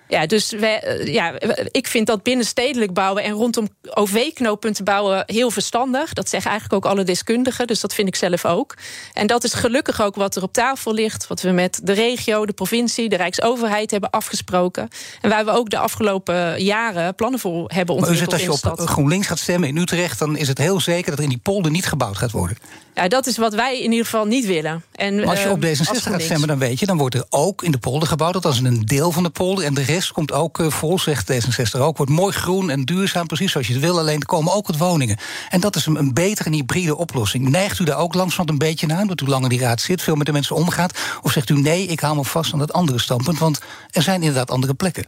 [0.08, 1.34] Ja, dus wij, ja,
[1.70, 6.12] ik vind dat binnenstedelijk bouwen en rondom OV-knooppunten bouwen heel verstandig.
[6.12, 8.74] Dat zeggen eigenlijk ook alle deskundigen, dus dat vind ik zelf ook.
[9.12, 12.46] En dat is gelukkig ook wat er op tafel ligt, wat we met de regio,
[12.46, 14.88] de provincie, de Rijksoverheid hebben afgesproken.
[15.20, 18.30] En waar we ook de afgelopen jaren plannen voor hebben ontwikkeld.
[18.30, 20.80] Maar u zegt als je op GroenLinks gaat stemmen in Utrecht, dan is het heel
[20.80, 22.56] zeker dat er in die polder niet gebouwd gaat worden.
[22.94, 24.84] Ja, dat is wat wij in ieder geval niet willen.
[24.92, 27.24] En, maar als je op uh, D66 gaat stemmen, dan weet je, dan wordt er
[27.28, 28.42] ook in de polder gebouwd.
[28.42, 29.64] Dat is een deel van de polder.
[29.64, 31.96] En de komt ook uh, vol, zegt D66 ook.
[31.96, 33.98] Wordt mooi groen en duurzaam, precies zoals je het wil.
[33.98, 35.16] Alleen er komen ook wat woningen.
[35.48, 37.48] En dat is een, een betere en hybride oplossing.
[37.48, 40.02] Neigt u daar ook langzamerhand een beetje naar, omdat u lang in die raad zit,
[40.02, 40.98] veel met de mensen omgaat?
[41.22, 43.38] Of zegt u nee, ik hou me vast aan dat andere standpunt?
[43.38, 45.04] Want er zijn inderdaad andere plekken.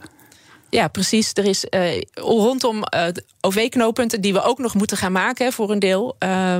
[0.70, 1.30] Ja, precies.
[1.32, 3.06] Er is uh, rondom uh,
[3.40, 6.58] OV-knooppunten, die we ook nog moeten gaan maken voor een deel, uh,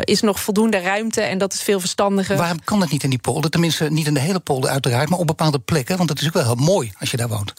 [0.00, 2.36] is nog voldoende ruimte en dat is veel verstandiger.
[2.36, 3.50] Waarom kan dat niet in die polder?
[3.50, 5.96] Tenminste, niet in de hele polder, uiteraard, maar op bepaalde plekken.
[5.96, 7.52] Want dat is ook wel heel mooi als je daar woont.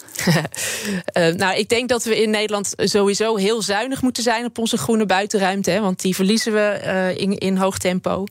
[1.42, 5.06] nou, ik denk dat we in Nederland sowieso heel zuinig moeten zijn op onze groene
[5.06, 5.70] buitenruimte.
[5.70, 8.24] Hè, want die verliezen we in, in hoog tempo.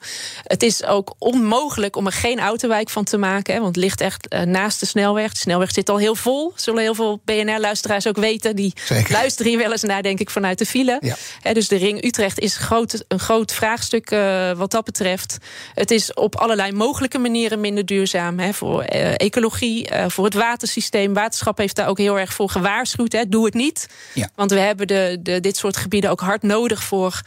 [0.44, 3.54] Het is ook onmogelijk om er geen autowijk van te maken.
[3.54, 5.32] Hè, want het ligt echt naast de snelweg.
[5.32, 6.54] De snelweg zit al heel vol.
[6.56, 8.56] Zullen heel veel BNR luisteraars ook weten.
[8.56, 9.12] Die Zeker.
[9.12, 10.98] luisteren hier wel eens naar, denk ik, vanuit de file.
[11.00, 11.16] Ja.
[11.42, 15.38] He, dus de ring Utrecht is groot, een groot vraagstuk uh, wat dat betreft.
[15.74, 18.40] Het is op allerlei mogelijke manieren minder duurzaam.
[18.40, 21.14] He, voor uh, ecologie, uh, voor het watersysteem.
[21.14, 23.12] Waterschap heeft daar ook heel erg voor gewaarschuwd.
[23.12, 23.30] He.
[23.30, 23.88] Doe het niet.
[24.14, 24.30] Ja.
[24.36, 27.22] Want we hebben de, de, dit soort gebieden ook hard nodig voor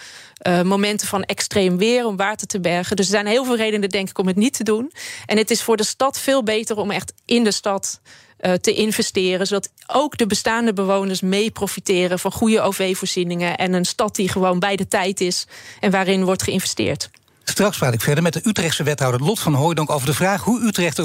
[0.64, 2.96] momenten van extreem weer om water te bergen.
[2.96, 4.92] Dus er zijn heel veel redenen, denk ik, om het niet te doen.
[5.26, 8.00] En het is voor de stad veel beter om echt in de stad
[8.42, 9.46] uh, te investeren.
[9.46, 13.56] Zodat ook de bestaande bewoners mee profiteren van goede OV-voorzieningen.
[13.56, 15.46] En een stad die gewoon bij de tijd is
[15.80, 17.10] en waarin wordt geïnvesteerd.
[17.44, 20.60] Straks praat ik verder met de Utrechtse wethouder Lot van Hooijdonk over de vraag hoe
[20.60, 21.04] Utrecht er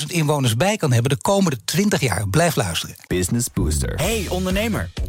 [0.00, 2.28] 100.000 inwoners bij kan hebben de komende 20 jaar.
[2.28, 2.96] Blijf luisteren.
[3.06, 3.94] Business Booster.
[3.96, 4.90] Hey ondernemer,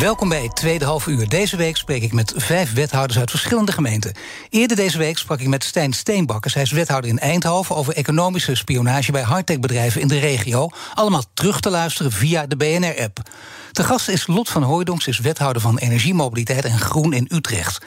[0.00, 1.28] Welkom bij tweede half uur.
[1.28, 4.12] Deze week spreek ik met vijf wethouders uit verschillende gemeenten.
[4.50, 6.54] Eerder deze week sprak ik met Stijn Steenbakkers.
[6.54, 10.68] Hij is wethouder in Eindhoven over economische spionage bij hardtech-bedrijven in de regio.
[10.94, 13.18] Allemaal terug te luisteren via de BNR-app.
[13.76, 17.84] De gast is Lot van Hooijdonks, is wethouder van Energiemobiliteit en Groen in Utrecht.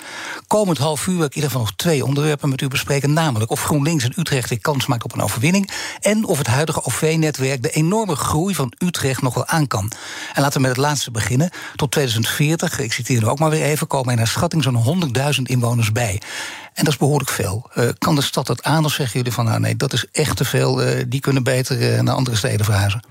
[0.48, 3.14] Komend half uur wil ik in ieder geval nog twee onderwerpen met u bespreken.
[3.14, 5.72] Namelijk of GroenLinks in Utrecht weer kans maakt op een overwinning.
[6.00, 9.92] En of het huidige OV-netwerk de enorme groei van Utrecht nog wel aan kan.
[10.34, 11.50] En laten we met het laatste beginnen.
[11.76, 15.42] Tot 2040, ik citeer nu ook maar weer even, komen er naar schatting zo'n 100.000
[15.44, 16.22] inwoners bij.
[16.74, 17.70] En dat is behoorlijk veel.
[17.76, 20.38] Uh, kan de stad dat aan of zeggen jullie van nou nee, dat is echt
[20.38, 20.88] te veel.
[20.88, 23.02] Uh, die kunnen beter uh, naar andere steden verhuizen?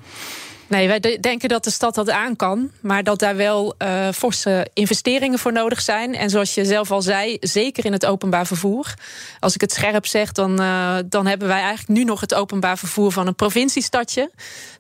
[0.69, 4.09] Nee, wij de denken dat de stad dat aan kan, maar dat daar wel uh,
[4.15, 6.15] forse investeringen voor nodig zijn.
[6.15, 8.95] En zoals je zelf al zei, zeker in het openbaar vervoer.
[9.41, 12.79] Als ik het scherp zeg, dan, uh, dan hebben wij eigenlijk nu nog het openbaar
[12.79, 14.31] vervoer van een provinciestadje.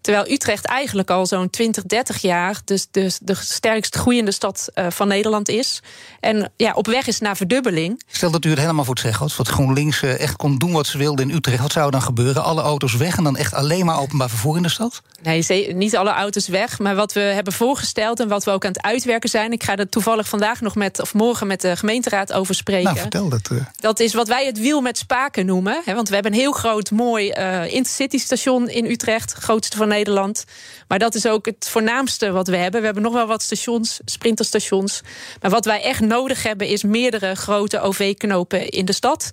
[0.00, 4.86] Terwijl Utrecht eigenlijk al zo'n 20, 30 jaar dus, dus de sterkst groeiende stad uh,
[4.88, 5.82] van Nederland is.
[6.20, 8.02] En ja, op weg is naar verdubbeling.
[8.06, 10.86] Stel dat u het helemaal voor het zeggen had, wat GroenLinks echt kon doen wat
[10.86, 11.62] ze wilde in Utrecht.
[11.62, 12.44] Wat zou er dan gebeuren?
[12.44, 15.02] Alle auto's weg en dan echt alleen maar openbaar vervoer in de stad?
[15.22, 15.42] Nee,
[15.78, 16.78] niet alle auto's weg.
[16.78, 19.52] Maar wat we hebben voorgesteld en wat we ook aan het uitwerken zijn.
[19.52, 22.84] Ik ga er toevallig vandaag nog met, of morgen met de gemeenteraad over spreken.
[22.84, 23.48] Nou, vertel dat.
[23.52, 23.64] Uh.
[23.80, 25.82] Dat is wat wij het wiel met spaken noemen.
[25.84, 29.32] Hè, want we hebben een heel groot, mooi uh, intercity station in Utrecht.
[29.32, 30.44] Grootste van Nederland.
[30.88, 32.80] Maar dat is ook het voornaamste wat we hebben.
[32.80, 35.00] We hebben nog wel wat stations, sprinterstations.
[35.40, 39.30] Maar wat wij echt nodig hebben is meerdere grote OV-knopen in de stad.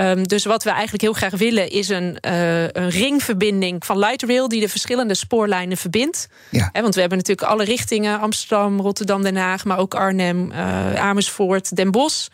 [0.00, 4.22] Um, dus wat we eigenlijk heel graag willen is een, uh, een ringverbinding van light
[4.22, 6.28] rail die de verschillende spoorlijnen verbindt.
[6.50, 6.68] Ja.
[6.72, 10.94] He, want we hebben natuurlijk alle richtingen: Amsterdam, Rotterdam, Den Haag, maar ook Arnhem, uh,
[10.94, 12.28] Amersfoort, Den Bosch.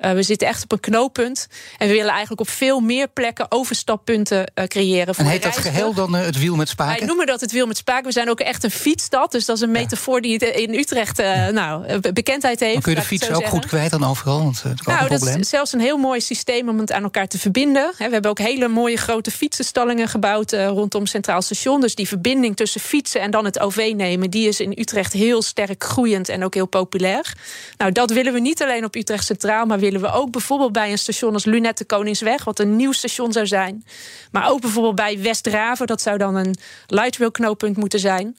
[0.00, 1.46] Uh, we zitten echt op een knooppunt.
[1.78, 5.14] En we willen eigenlijk op veel meer plekken overstappunten uh, creëren.
[5.14, 6.98] Voor en heet dat geheel dan uh, het wiel met spaken?
[6.98, 8.04] Wij noemen dat het wiel met spaken.
[8.04, 9.32] We zijn ook echt een fietsstad.
[9.32, 11.18] Dus dat is een metafoor die in Utrecht
[11.52, 12.72] nou, bekendheid heeft.
[12.72, 14.38] Dan kun je de fiets ook goed kwijt dan overal?
[14.38, 17.92] Want, nou, dat is zelfs een heel mooi systeem om het aan elkaar te verbinden.
[17.98, 21.80] We hebben ook hele mooie grote fietsenstallingen gebouwd rondom Centraal Station.
[21.80, 24.30] Dus die verbinding tussen fietsen en dan het OV nemen...
[24.30, 27.34] die is in Utrecht heel sterk groeiend en ook heel populair.
[27.76, 29.66] Nou, dat willen we niet alleen op Utrecht Centraal...
[29.66, 33.32] maar willen we ook bijvoorbeeld bij een station als Lunette Koningsweg, wat een nieuw station
[33.32, 33.84] zou zijn.
[34.30, 38.36] Maar ook bijvoorbeeld bij Westraven, dat zou dan een lightrail knooppunt moeten zijn.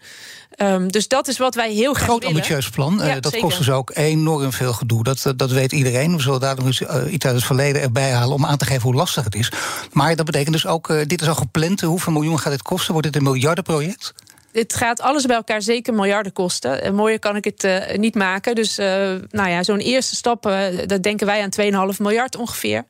[0.57, 2.35] Um, dus dat is wat wij heel graag Groot willen.
[2.35, 2.97] ambitieus plan.
[2.97, 5.03] Ja, uh, dat kost dus ook enorm veel gedoe.
[5.03, 6.15] Dat, dat weet iedereen.
[6.15, 8.65] We zullen daar nog eens uh, iets uit het verleden erbij halen om aan te
[8.65, 9.51] geven hoe lastig het is.
[9.91, 11.81] Maar dat betekent dus ook, uh, dit is al gepland.
[11.81, 12.91] Hoeveel miljoen gaat dit kosten?
[12.91, 14.13] Wordt dit een miljardenproject?
[14.51, 16.81] Het gaat alles bij elkaar zeker miljarden kosten.
[16.81, 18.55] En mooier kan ik het uh, niet maken.
[18.55, 18.85] Dus uh,
[19.29, 22.85] nou ja, zo'n eerste stap, uh, dat denken wij aan 2,5 miljard ongeveer.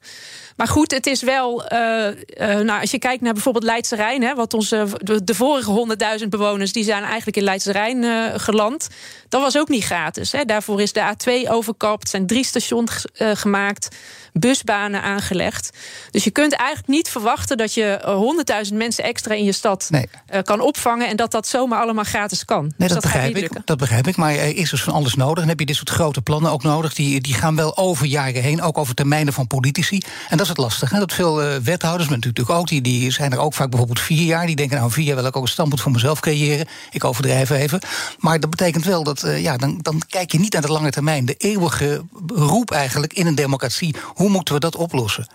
[0.61, 1.73] Maar goed, het is wel.
[1.73, 5.35] Uh, uh, nou, als je kijkt naar bijvoorbeeld Leidse Rijn, hè, wat onze, de, de
[5.35, 8.89] vorige 100.000 bewoners, die zijn eigenlijk in Leidse Rijn uh, geland.
[9.29, 10.31] Dat was ook niet gratis.
[10.31, 10.45] Hè.
[10.45, 13.95] Daarvoor is de A2 overkapt, zijn drie stations gemaakt,
[14.33, 15.69] busbanen aangelegd.
[16.11, 17.99] Dus je kunt eigenlijk niet verwachten dat je
[18.69, 20.07] 100.000 mensen extra in je stad nee.
[20.43, 22.61] kan opvangen en dat dat zomaar allemaal gratis kan.
[22.61, 23.51] Nee, dus dat, dat begrijp ik.
[23.65, 24.15] Dat begrijp ik.
[24.15, 25.37] Maar er is dus van alles nodig.
[25.37, 26.93] Dan heb je dit soort grote plannen ook nodig.
[26.93, 30.01] Die, die gaan wel over jaren heen, ook over termijnen van politici.
[30.29, 30.89] En dat is het lastig.
[30.89, 30.99] Hè?
[30.99, 34.25] Dat veel uh, wethouders, maar natuurlijk ook, die, die zijn er ook vaak bijvoorbeeld vier
[34.25, 34.45] jaar.
[34.45, 36.67] Die denken, nou, vier jaar wil ik ook een standpunt voor mezelf creëren.
[36.91, 37.79] Ik overdrijf even.
[38.19, 40.91] Maar dat betekent wel dat, uh, ja, dan, dan kijk je niet naar de lange
[40.91, 41.25] termijn.
[41.25, 43.95] De eeuwige roep eigenlijk in een democratie.
[44.03, 45.27] Hoe moeten we dat oplossen?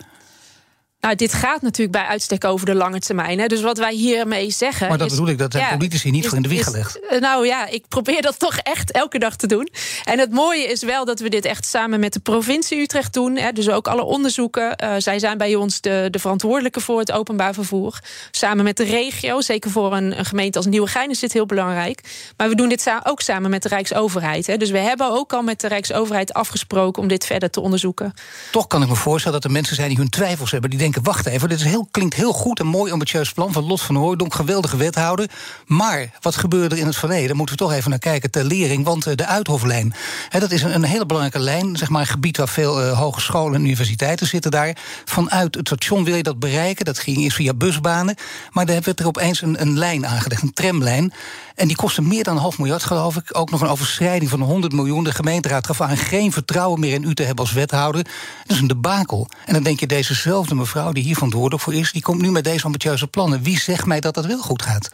[1.00, 3.38] Nou, dit gaat natuurlijk bij uitstek over de lange termijn.
[3.38, 3.46] Hè.
[3.46, 4.88] Dus wat wij hiermee zeggen.
[4.88, 6.58] Maar dat is, bedoel ik, dat hebben ja, politici niet is, voor in de wieg
[6.58, 7.00] is, gelegd.
[7.20, 9.68] Nou ja, ik probeer dat toch echt elke dag te doen.
[10.04, 13.36] En het mooie is wel dat we dit echt samen met de provincie Utrecht doen.
[13.36, 13.52] Hè.
[13.52, 14.74] Dus ook alle onderzoeken.
[14.84, 17.98] Uh, zij zijn bij ons de, de verantwoordelijke voor het openbaar vervoer.
[18.30, 22.00] Samen met de regio, zeker voor een, een gemeente als Nieuwegein is dit heel belangrijk.
[22.36, 24.46] Maar we doen dit sa ook samen met de Rijksoverheid.
[24.46, 24.56] Hè.
[24.56, 28.14] Dus we hebben ook al met de Rijksoverheid afgesproken om dit verder te onderzoeken.
[28.50, 30.70] Toch kan ik me voorstellen dat er mensen zijn die hun twijfels hebben.
[30.70, 32.60] Die wacht even, dit is heel, klinkt heel goed.
[32.60, 35.30] Een mooi ambitieus plan van Lot van Hooydonk, geweldige wethouder.
[35.66, 37.36] Maar wat gebeurde er in het verleden?
[37.36, 38.84] Moeten we toch even naar kijken ter lering.
[38.84, 39.94] Want uh, de Uithoflijn,
[40.28, 41.76] hè, dat is een, hele belangrijke lijn.
[41.76, 44.76] Zeg maar een gebied waar veel uh, hogescholen en universiteiten zitten daar.
[45.04, 46.84] Vanuit het station wil je dat bereiken.
[46.84, 48.14] Dat ging eerst via busbanen.
[48.50, 51.12] Maar daar werd er opeens een, een lijn aangelegd, een tramlijn.
[51.56, 53.38] En die kostte meer dan een half miljard, geloof ik.
[53.38, 55.04] Ook nog een overschrijding van 100 miljoen.
[55.04, 58.04] De gemeenteraad gaf aan geen vertrouwen meer in u te hebben als wethouder.
[58.46, 59.28] Dat is een debakel.
[59.44, 61.92] En dan denk je, dezezelfde mevrouw die hier verantwoordelijk voor is...
[61.92, 63.42] die komt nu met deze ambitieuze plannen.
[63.42, 64.90] Wie zegt mij dat dat wel goed gaat?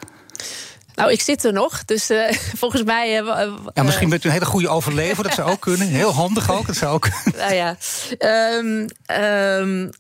[0.95, 3.23] Nou, ik zit er nog, dus uh, volgens mij.
[3.23, 5.89] Uh, ja, misschien bent u een hele goede overlever, dat zou ook kunnen.
[5.89, 7.09] Heel handig ook, dat zou ook.
[7.37, 7.77] nou ja,
[8.59, 9.91] um, um,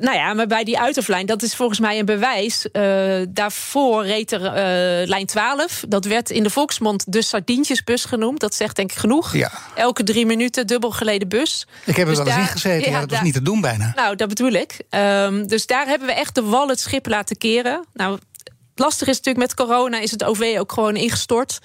[0.00, 2.66] nou ja, maar bij die uiterflijn, dat is volgens mij een bewijs.
[2.72, 4.40] Uh, daarvoor reed er
[5.08, 5.84] lijn 12.
[5.88, 8.40] Dat werd in de volksmond de sardientjesbus genoemd.
[8.40, 9.34] Dat zegt denk ik genoeg.
[9.34, 9.52] Ja.
[9.74, 11.66] Elke drie minuten dubbel geleden bus.
[11.84, 13.60] Ik heb er dus wel eens in gezeten, ja, ja, dat was niet te doen
[13.60, 13.92] bijna.
[13.96, 14.80] Nou, dat bedoel ik.
[14.90, 17.84] Um, dus daar hebben we echt de wal het schip laten keren.
[17.92, 18.18] Nou,
[18.78, 21.58] lastig is natuurlijk met corona, is het OV ook gewoon ingestort.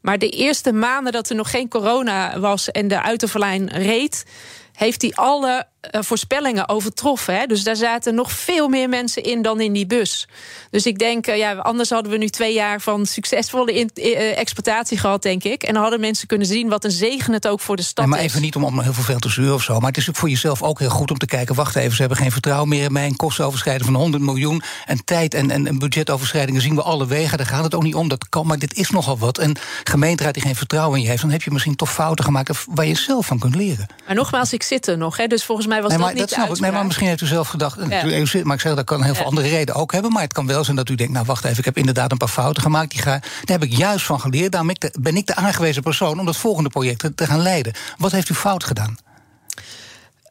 [0.00, 4.24] Maar de eerste maanden dat er nog geen corona was en de uiterverlijn reed,
[4.72, 7.34] heeft hij alle uh, voorspellingen overtroffen.
[7.38, 7.46] Hè?
[7.46, 10.28] Dus daar zaten nog veel meer mensen in dan in die bus.
[10.70, 14.38] Dus ik denk, uh, ja, anders hadden we nu twee jaar van succesvolle in, uh,
[14.38, 15.62] exploitatie gehad, denk ik.
[15.62, 18.14] En dan hadden mensen kunnen zien wat een zegen het ook voor de stad nee,
[18.14, 18.30] maar is.
[18.30, 19.78] even niet om, om heel veel veel te zeuren of zo.
[19.78, 21.54] Maar het is ook voor jezelf ook heel goed om te kijken.
[21.54, 23.06] Wacht even, ze hebben geen vertrouwen meer in mij.
[23.06, 24.62] Een kostenoverschrijding van 100 miljoen.
[24.86, 27.38] En tijd en, en, en budgetoverschrijdingen zien we alle wegen.
[27.38, 28.08] Daar gaat het ook niet om.
[28.08, 29.38] Dat kan, maar dit is nogal wat.
[29.38, 32.64] En gemeenteraad die geen vertrouwen in je heeft, dan heb je misschien toch fouten gemaakt
[32.68, 33.86] waar je zelf van kunt leren.
[34.06, 35.16] Maar nogmaals, ik zit er nog.
[35.16, 35.26] Hè?
[35.26, 36.60] Dus volgens mij was nee, maar dat niet dat snap ik.
[36.60, 37.78] Nee, maar misschien heeft u zelf gedacht.
[37.88, 38.04] Ja.
[38.42, 39.28] Maar ik zeg dat kan heel veel ja.
[39.28, 40.12] andere redenen ook hebben.
[40.12, 42.18] Maar het kan wel zijn dat u denkt: nou wacht even, ik heb inderdaad een
[42.18, 42.90] paar fouten gemaakt.
[42.90, 44.52] Die ga, daar heb ik juist van geleerd.
[44.52, 47.72] Daarom ben ik de aangewezen persoon om dat volgende project te gaan leiden.
[47.98, 48.96] Wat heeft u fout gedaan?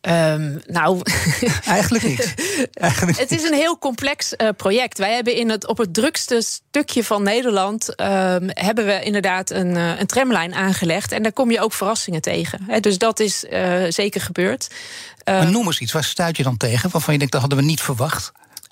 [0.10, 1.02] Um, nou,
[1.66, 2.34] eigenlijk niet.
[2.74, 4.98] Eigenlijk het is een heel complex uh, project.
[4.98, 9.76] Wij hebben in het, op het drukste stukje van Nederland um, hebben we inderdaad een,
[9.76, 11.12] uh, een tramlijn aangelegd.
[11.12, 12.60] En daar kom je ook verrassingen tegen.
[12.68, 14.68] He, dus dat is uh, zeker gebeurd.
[15.26, 16.90] maar noem eens iets, waar stuit je dan tegen?
[16.90, 18.32] Waarvan je denkt, dat hadden we niet verwacht?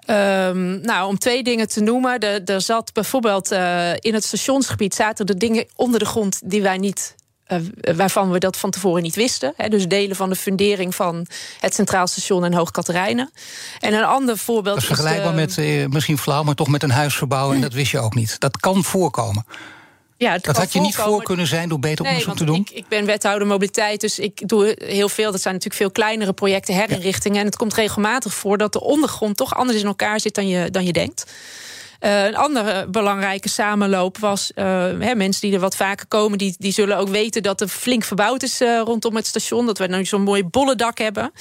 [0.09, 2.19] Um, nou, om twee dingen te noemen.
[2.45, 6.77] Er, zat bijvoorbeeld uh, in het stationsgebied zaten er dingen onder de grond die wij
[6.77, 7.15] niet.
[7.47, 7.59] Uh,
[7.95, 9.53] waarvan we dat van tevoren niet wisten.
[9.57, 11.27] Hè, dus delen van de fundering van
[11.59, 13.31] het Centraal Station en Hoog Katerijnen.
[13.79, 14.75] En een ander voorbeeld.
[14.75, 17.55] Dat is vergelijkbaar de, met, uh, misschien flauw, maar toch met een huis verbouwen.
[17.55, 18.39] En dat wist je ook niet.
[18.39, 19.45] Dat kan voorkomen.
[20.17, 22.55] Ja, dat had je niet voor kunnen zijn door beter nee, onderzoek te doen?
[22.55, 25.31] Ik, ik ben wethouder mobiliteit, dus ik doe heel veel.
[25.31, 27.35] Dat zijn natuurlijk veel kleinere projecten, herinrichtingen.
[27.35, 27.43] Ja.
[27.43, 30.71] En het komt regelmatig voor dat de ondergrond toch anders in elkaar zit dan je,
[30.71, 31.25] dan je denkt.
[31.99, 34.65] Uh, een andere belangrijke samenloop was uh,
[34.99, 38.03] hè, mensen die er wat vaker komen, die, die zullen ook weten dat er flink
[38.03, 39.65] verbouwd is uh, rondom het station.
[39.65, 41.31] Dat we nu zo'n mooi bollendak hebben.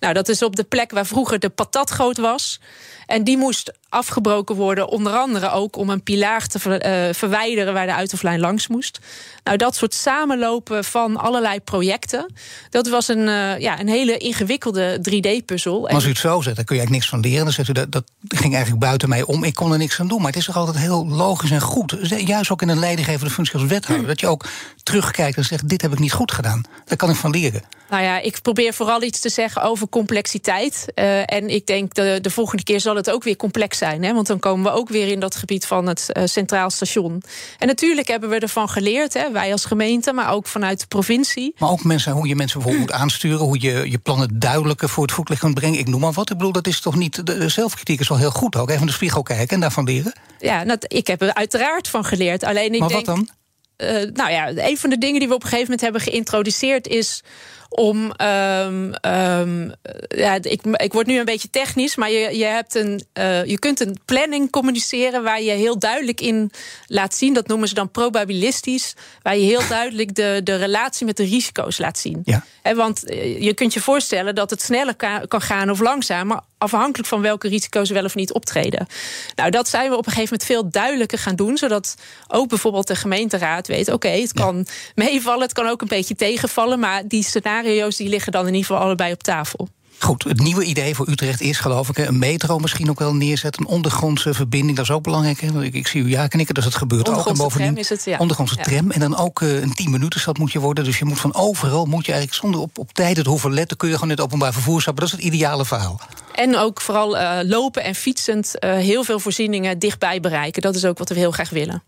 [0.00, 2.60] Nou, dat is op de plek waar vroeger de patatgoot was.
[3.06, 7.74] En die moest afgebroken worden, onder andere ook om een pilaar te ver, uh, verwijderen
[7.74, 8.98] waar de uitoflijn langs moest.
[9.44, 12.32] Nou, dat soort samenlopen van allerlei projecten,
[12.70, 15.88] dat was een, uh, ja, een hele ingewikkelde 3D-puzzel.
[15.88, 17.44] Als u het zo zet, dan kun je eigenlijk niks van leren.
[17.44, 19.44] Dan zegt u dat, dat ging eigenlijk buiten mij om.
[19.44, 20.18] Ik kon er niks aan doen.
[20.18, 21.96] Maar het is toch altijd heel logisch en goed.
[22.26, 24.06] Juist ook in een leidinggevende functie als wethouder.
[24.06, 24.46] Dat je ook
[24.82, 26.62] terugkijkt en zegt: dit heb ik niet goed gedaan.
[26.84, 27.62] Daar kan ik van leren.
[27.90, 30.86] Nou ja, ik probeer vooral iets te zeggen over complexiteit.
[30.94, 34.04] Uh, en ik denk de, de volgende keer zal het ook weer complex zijn.
[34.04, 34.14] Hè?
[34.14, 37.22] Want dan komen we ook weer in dat gebied van het uh, Centraal Station.
[37.58, 39.32] En natuurlijk hebben we ervan geleerd, hè?
[39.32, 41.54] wij als gemeente, maar ook vanuit de provincie.
[41.58, 45.02] Maar ook mensen, hoe je mensen bijvoorbeeld moet aansturen, hoe je je plannen duidelijker voor
[45.02, 45.78] het voetlicht kunt brengen.
[45.78, 46.30] Ik noem maar wat.
[46.30, 47.26] Ik bedoel, dat is toch niet.
[47.26, 48.70] De zelfkritiek is wel heel goed ook.
[48.70, 50.12] Even de spiegel kijken en daarvan leren.
[50.38, 52.44] Ja, nou, ik heb er uiteraard van geleerd.
[52.44, 53.28] Alleen ik maar denk, wat dan?
[53.76, 56.86] Uh, nou ja, een van de dingen die we op een gegeven moment hebben geïntroduceerd
[56.86, 57.22] is
[57.70, 58.12] om.
[58.22, 59.72] Um, um,
[60.08, 63.58] ja, ik, ik word nu een beetje technisch, maar je, je, hebt een, uh, je
[63.58, 66.50] kunt een planning communiceren waar je heel duidelijk in
[66.86, 67.34] laat zien.
[67.34, 68.94] Dat noemen ze dan probabilistisch.
[69.22, 72.22] Waar je heel duidelijk de, de relatie met de risico's laat zien.
[72.24, 72.44] Ja.
[72.74, 73.02] Want
[73.38, 74.94] je kunt je voorstellen dat het sneller
[75.28, 76.40] kan gaan of langzamer.
[76.58, 78.86] Afhankelijk van welke risico's wel of niet optreden.
[79.34, 81.56] Nou, dat zijn we op een gegeven moment veel duidelijker gaan doen.
[81.56, 81.94] Zodat
[82.28, 84.72] ook bijvoorbeeld de gemeenteraad weet: oké, okay, het kan ja.
[84.94, 86.78] meevallen, het kan ook een beetje tegenvallen.
[86.78, 89.68] Maar die scenario's die liggen dan in ieder geval allebei op tafel.
[90.02, 93.62] Goed, het nieuwe idee voor Utrecht is geloof ik een metro misschien ook wel neerzetten.
[93.62, 95.40] Een ondergrondse verbinding, dat is ook belangrijk.
[95.40, 95.62] Hè?
[95.64, 97.26] Ik, ik zie u ja knikken, dus het gebeurt ook.
[97.26, 98.18] En bovendien, tram is het, ja.
[98.18, 98.62] Ondergrondse ja.
[98.62, 98.90] tram.
[98.90, 100.84] En dan ook uh, een 10 minuten stad moet je worden.
[100.84, 103.76] Dus je moet van overal, moet je eigenlijk zonder op, op tijden te hoeven letten...
[103.76, 105.04] kun je gewoon net openbaar vervoer stappen.
[105.04, 106.00] Dat is het ideale verhaal.
[106.34, 110.62] En ook vooral uh, lopen en fietsend uh, heel veel voorzieningen dichtbij bereiken.
[110.62, 111.82] Dat is ook wat we heel graag willen.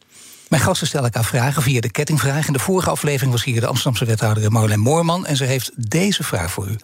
[0.53, 2.47] Mijn gasten stellen elkaar vragen via de kettingvraag.
[2.47, 5.27] In de vorige aflevering was hier de Amsterdamse wethouder Marjolein Moorman.
[5.27, 6.77] En ze heeft deze vraag voor u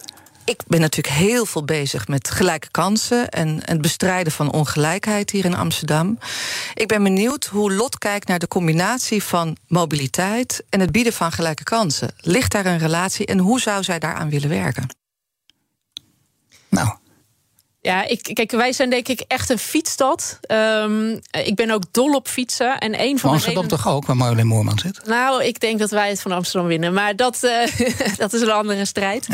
[0.49, 5.45] ik ben natuurlijk heel veel bezig met gelijke kansen en het bestrijden van ongelijkheid hier
[5.45, 6.17] in Amsterdam.
[6.73, 11.31] Ik ben benieuwd hoe Lot kijkt naar de combinatie van mobiliteit en het bieden van
[11.31, 12.13] gelijke kansen.
[12.17, 14.95] Ligt daar een relatie en hoe zou zij daaraan willen werken?
[16.69, 16.97] Nou,
[17.89, 20.39] ja, ik, kijk, wij zijn denk ik echt een fietsstad.
[20.47, 22.77] Um, ik ben ook dol op fietsen.
[22.77, 23.83] En een van Amsterdam de redenen...
[23.83, 25.01] toch ook, waar Marjolein Moorman zit?
[25.05, 26.93] Nou, ik denk dat wij het van Amsterdam winnen.
[26.93, 29.27] Maar dat, uh, dat is een andere strijd.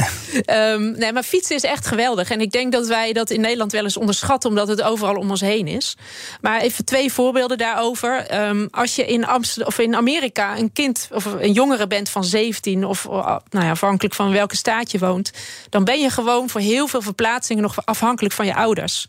[0.46, 2.30] um, nee, maar fietsen is echt geweldig.
[2.30, 4.50] En ik denk dat wij dat in Nederland wel eens onderschatten...
[4.50, 5.98] omdat het overal om ons heen is.
[6.42, 8.46] Maar even twee voorbeelden daarover.
[8.48, 12.24] Um, als je in, Amsterdam, of in Amerika een kind of een jongere bent van
[12.24, 12.86] 17...
[12.86, 13.08] of
[13.50, 15.32] nou ja, afhankelijk van welke staat je woont...
[15.70, 19.08] dan ben je gewoon voor heel veel verplaatsingen nog afhankelijk van je ouders.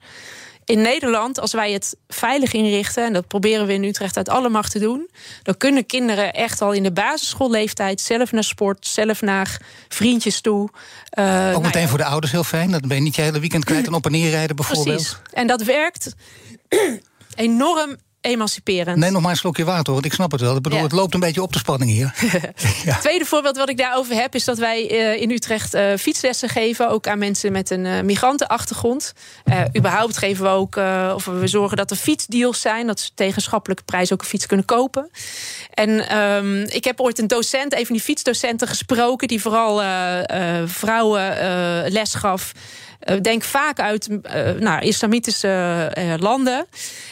[0.66, 4.48] In Nederland, als wij het veilig inrichten, en dat proberen we in Utrecht uit alle
[4.48, 5.10] macht te doen,
[5.42, 10.68] dan kunnen kinderen echt al in de basisschoolleeftijd zelf naar sport, zelf naar vriendjes toe.
[11.18, 11.88] Uh, Ook meteen ja.
[11.88, 12.70] voor de ouders heel fijn.
[12.70, 14.96] Dan ben je niet je hele weekend kwijt en op en neer rijden bijvoorbeeld.
[14.96, 15.18] Precies.
[15.32, 16.14] En dat werkt
[17.34, 18.98] enorm emanciperend.
[18.98, 20.56] Nee, nog maar een slokje water, want ik snap het wel.
[20.56, 20.84] Ik bedoel, ja.
[20.84, 22.14] het loopt een beetje op de spanning hier.
[22.84, 22.98] ja.
[22.98, 24.34] Tweede voorbeeld wat ik daarover heb...
[24.34, 26.88] is dat wij uh, in Utrecht uh, fietslessen geven...
[26.88, 29.12] ook aan mensen met een uh, migrantenachtergrond.
[29.76, 30.76] überhaupt geven we ook...
[31.14, 32.86] of we zorgen dat er fietsdeals zijn...
[32.86, 35.10] dat ze tegen schappelijke prijs ook een fiets kunnen kopen.
[35.74, 39.28] En um, ik heb ooit een docent, een van die fietsdocenten gesproken...
[39.28, 39.82] die vooral
[40.66, 41.34] vrouwen
[41.92, 42.52] les gaf...
[43.22, 44.08] denk vaak uit
[44.58, 46.66] nou, islamitische landen.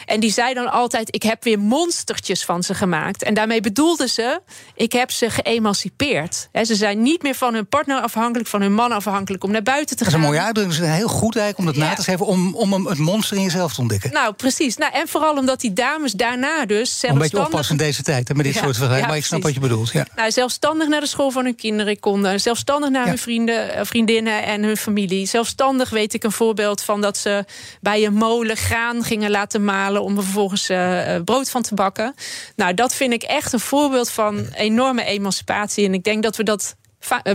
[0.05, 3.23] En die zei dan altijd: Ik heb weer monstertjes van ze gemaakt.
[3.23, 4.41] En daarmee bedoelden ze:
[4.75, 6.49] Ik heb ze geëmancipeerd.
[6.63, 9.97] ze zijn niet meer van hun partner afhankelijk, van hun man afhankelijk om naar buiten
[9.97, 10.13] te gaan.
[10.13, 10.77] Dat is een mooie uitdrukking.
[10.77, 13.43] Het is heel goed eigenlijk om dat na te schrijven, om, om het monster in
[13.43, 14.11] jezelf te ontdekken.
[14.11, 14.77] Nou, precies.
[14.77, 17.11] Nou, en vooral omdat die dames daarna dus zelfstandig...
[17.11, 19.07] Een beetje oppassen in deze tijd, hè, met dit soort verhalen.
[19.07, 19.91] maar ik snap wat je bedoelt.
[19.91, 20.05] Ja.
[20.15, 22.41] Nou, zelfstandig naar de school van hun kinderen konden.
[22.41, 25.25] Zelfstandig naar hun vrienden, eh, vriendinnen en hun familie.
[25.25, 27.45] Zelfstandig weet ik een voorbeeld van dat ze
[27.81, 30.01] bij een molen graan gingen laten malen...
[30.01, 32.15] om er vervolgens uh, brood van te bakken.
[32.55, 35.85] Nou, dat vind ik echt een voorbeeld van enorme emancipatie.
[35.85, 36.75] En ik denk dat we dat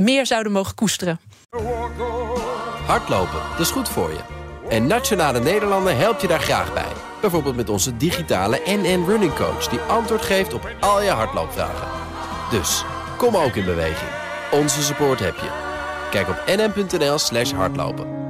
[0.00, 1.20] meer zouden mogen koesteren.
[2.86, 4.20] Hardlopen, dat is goed voor je.
[4.68, 6.92] En Nationale Nederlanden helpt je daar graag bij.
[7.20, 9.68] Bijvoorbeeld met onze digitale NN Running Coach...
[9.68, 11.88] die antwoord geeft op al je hardloopvragen.
[12.50, 12.84] Dus,
[13.16, 14.10] kom ook in beweging.
[14.50, 15.50] Onze support heb je.
[16.10, 18.29] Kijk op nn.nl slash hardlopen.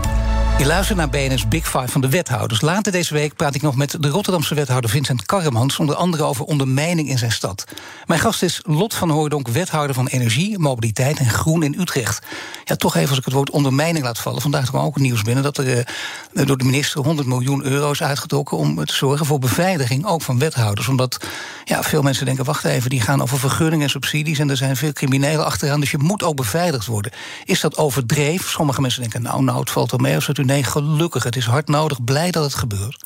[0.61, 2.61] Je naar BNS Big Five van de wethouders.
[2.61, 5.79] Later deze week praat ik nog met de Rotterdamse wethouder Vincent Karremans...
[5.79, 7.63] onder andere over ondermijning in zijn stad.
[8.05, 12.25] Mijn gast is Lot van Hooydonk, wethouder van Energie, Mobiliteit en Groen in Utrecht.
[12.63, 14.41] Ja, toch even als ik het woord ondermijning laat vallen.
[14.41, 17.91] Vandaag kwam ook het nieuws binnen dat er uh, door de minister 100 miljoen euro
[17.91, 18.57] is uitgetrokken...
[18.57, 20.87] om te zorgen voor beveiliging, ook van wethouders.
[20.87, 21.25] Omdat
[21.63, 24.39] ja, veel mensen denken, wacht even, die gaan over vergunningen en subsidies...
[24.39, 27.11] en er zijn veel criminelen achteraan, dus je moet ook beveiligd worden.
[27.45, 28.49] Is dat overdreven?
[28.49, 30.17] Sommige mensen denken, nou, nou, het valt wel mee...
[30.17, 31.23] of u nee, gelukkig.
[31.23, 32.03] Het is hard nodig.
[32.03, 33.05] Blij dat het gebeurt.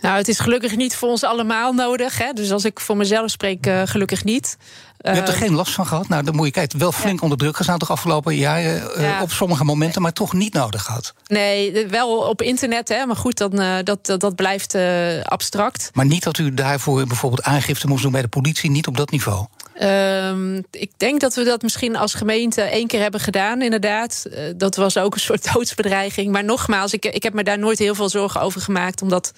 [0.00, 2.18] Nou, het is gelukkig niet voor ons allemaal nodig.
[2.18, 2.32] Hè?
[2.32, 4.56] Dus als ik voor mezelf spreek, uh, gelukkig niet.
[4.98, 6.08] Je hebt er eh, geen last van gehad?
[6.08, 9.30] Nou, dan moet je kijken, wel flink onder druk gestaan toch afgelopen jaren uh, op
[9.30, 11.14] sommige momenten, maar toch niet nodig gehad.
[11.26, 14.76] Nee, wel op internet, hè, maar goed, dan, uh, dat, dat, dat blijft
[15.22, 15.90] abstract.
[15.92, 19.10] Maar niet dat u daarvoor bijvoorbeeld aangifte moest doen bij de politie, niet op dat
[19.10, 19.46] niveau?
[19.82, 24.26] Um, ik denk dat we dat misschien als gemeente één keer hebben gedaan, inderdaad.
[24.30, 26.32] Uh, dat was ook een soort doodsbedreiging.
[26.32, 29.02] Maar nogmaals, ik, ik heb me daar nooit heel veel zorgen over gemaakt.
[29.02, 29.32] Omdat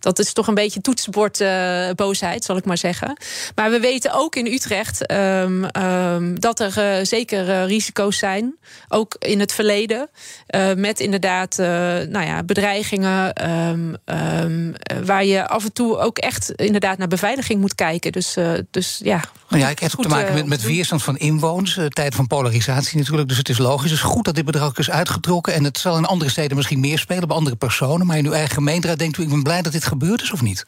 [0.00, 3.16] dat is toch een beetje toetsenbordboosheid, uh, zal ik maar zeggen.
[3.54, 8.56] Maar we weten ook in Utrecht um, um, dat er uh, zeker risico's zijn.
[8.88, 10.10] Ook in het verleden.
[10.76, 11.56] met inderdaad
[12.08, 13.32] nou ja, bedreigingen.
[15.04, 18.12] waar je af en toe ook echt inderdaad naar beveiliging moet kijken.
[18.12, 18.36] Dus,
[18.70, 19.20] dus ja.
[19.78, 21.76] Ja, ik heb te maken met, met weerstand van inwoners.
[21.76, 23.28] Uh, tijd van polarisatie natuurlijk.
[23.28, 23.90] Dus het is logisch.
[23.90, 25.54] Het is goed dat dit bedrag is uitgetrokken.
[25.54, 28.06] En het zal in andere steden misschien meer spelen, bij andere personen.
[28.06, 30.42] Maar in uw eigen gemeenteraad denkt u, ik ben blij dat dit gebeurd is of
[30.42, 30.64] niet?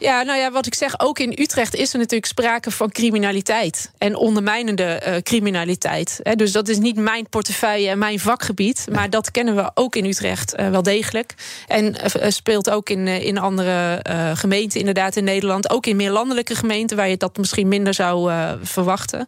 [0.00, 3.90] Ja, nou ja, wat ik zeg, ook in Utrecht is er natuurlijk sprake van criminaliteit.
[3.98, 6.20] En ondermijnende uh, criminaliteit.
[6.22, 8.86] He, dus dat is niet mijn portefeuille en mijn vakgebied.
[8.92, 11.34] Maar dat kennen we ook in Utrecht uh, wel degelijk.
[11.66, 14.02] En uh, speelt ook in, in andere
[14.34, 15.70] gemeenten, inderdaad in Nederland.
[15.70, 18.32] Ook in meer landelijke gemeenten, waar je dat misschien minder zou
[18.62, 19.26] verwachten.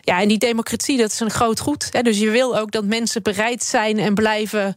[0.00, 1.88] Ja, en die democratie, dat is een groot goed.
[1.90, 4.74] He, dus je wil ook dat mensen bereid zijn en blijven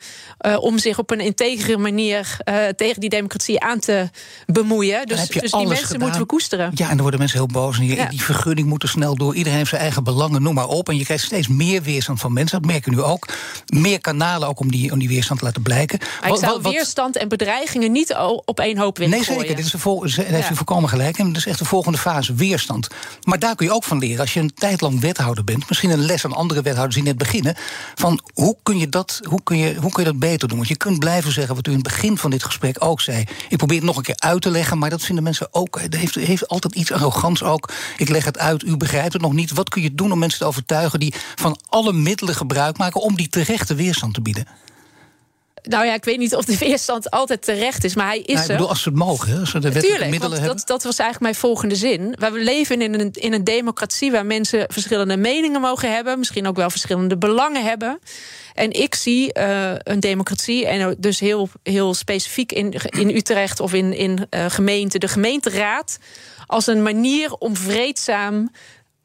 [0.60, 2.38] om zich op een integere manier
[2.76, 4.10] tegen die democratie aan te
[4.46, 5.06] bemoeien.
[5.06, 6.72] Dus dus die mensen moeten we koesteren.
[6.74, 7.78] Ja, en dan worden mensen heel boos.
[7.78, 9.36] En die, die vergunning moet er snel door.
[9.36, 10.90] Iedereen heeft zijn eigen belangen, noem maar op.
[10.90, 12.62] En je krijgt steeds meer weerstand van mensen.
[12.62, 13.28] Dat merken we nu ook.
[13.66, 16.00] Meer kanalen ook om die, om die weerstand te laten blijken.
[16.22, 18.16] Maar ik zou wat, weerstand en bedreigingen niet
[18.46, 19.56] op één hoop willen Nee, zeker.
[19.56, 21.18] Dit is de vol, daar heeft u voorkomen gelijk.
[21.18, 22.88] En dat is echt de volgende fase, weerstand.
[23.24, 24.20] Maar daar kun je ook van leren.
[24.20, 25.70] Als je een tijd lang wethouder bent...
[25.70, 27.56] misschien een les aan andere wethouders die net beginnen...
[27.96, 30.58] van hoe kun je dat, hoe kun je, hoe kun je dat beter doen?
[30.58, 33.26] Want je kunt blijven zeggen wat u in het begin van dit gesprek ook zei.
[33.50, 34.78] Ik probeer het nog een keer uit te leggen...
[34.78, 35.80] maar dat vinden mensen ook.
[35.80, 37.72] Het heeft, heeft altijd iets arrogants ook.
[37.98, 39.52] Ik leg het uit, u begrijpt het nog niet.
[39.52, 43.16] Wat kun je doen om mensen te overtuigen die van alle middelen gebruik maken om
[43.16, 44.48] die terechte weerstand te bieden?
[45.64, 48.42] Nou ja, ik weet niet of de weerstand altijd terecht is, maar hij is nou,
[48.42, 49.40] ik bedoel, als ze het mogen, hè?
[49.40, 50.58] als ze de Tuurlijk, middelen hebben.
[50.58, 52.16] Dat, dat was eigenlijk mijn volgende zin.
[52.20, 56.56] We leven in een, in een democratie waar mensen verschillende meningen mogen hebben, misschien ook
[56.56, 58.00] wel verschillende belangen hebben.
[58.54, 63.74] En ik zie uh, een democratie, en dus heel, heel specifiek in, in Utrecht of
[63.74, 65.98] in, in uh, gemeente, de gemeenteraad,
[66.46, 68.52] als een manier om vreedzaam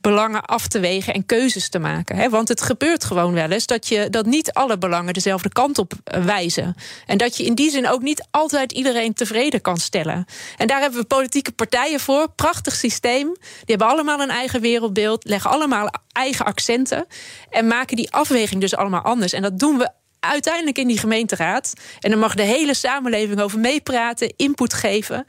[0.06, 2.30] belangen af te wegen en keuzes te maken.
[2.30, 5.92] Want het gebeurt gewoon wel eens dat, je, dat niet alle belangen dezelfde kant op
[6.04, 6.74] eh, wijzen.
[7.06, 10.24] En dat je in die zin ook niet altijd iedereen tevreden kan stellen.
[10.56, 12.30] En daar hebben we politieke partijen voor.
[12.36, 13.26] Prachtig systeem.
[13.40, 17.06] Die hebben allemaal een eigen wereldbeeld, leggen allemaal eigen accenten.
[17.50, 19.32] En maken die afweging dus allemaal anders.
[19.32, 19.90] En dat doen we
[20.20, 21.72] uiteindelijk in die gemeenteraad.
[22.00, 25.24] En dan mag de hele samenleving over meepraten, input geven.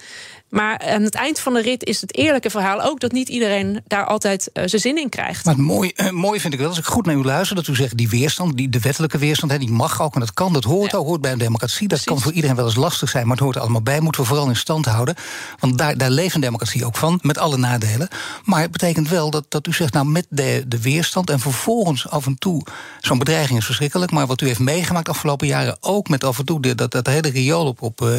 [0.50, 3.82] Maar aan het eind van de rit is het eerlijke verhaal ook dat niet iedereen
[3.88, 5.46] daar altijd uh, zijn zin in krijgt.
[5.46, 7.68] Maar het mooi, uh, mooi vind ik wel, als ik goed naar u luister, dat
[7.68, 10.54] u zegt die weerstand, die, de wettelijke weerstand, hè, die mag ook en dat kan,
[10.54, 10.98] dat hoort ja.
[10.98, 11.88] ook, hoort bij een democratie.
[11.88, 14.00] Dat kan voor iedereen wel eens lastig zijn, maar het hoort er allemaal bij.
[14.00, 15.16] Moeten we vooral in stand houden.
[15.60, 18.08] Want daar, daar leeft een democratie ook van, met alle nadelen.
[18.44, 22.10] Maar het betekent wel dat, dat u zegt, nou met de, de weerstand en vervolgens
[22.10, 22.64] af en toe,
[23.00, 26.40] zo'n bedreiging is verschrikkelijk, maar wat u heeft meegemaakt de afgelopen jaren, ook met af
[26.40, 28.10] en toe de, dat, dat hele riool op, op, uh,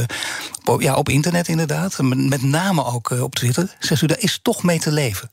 [0.65, 4.39] op, ja, op internet inderdaad, met name ook uh, op Twitter, zegt u, daar is
[4.43, 5.31] toch mee te leven.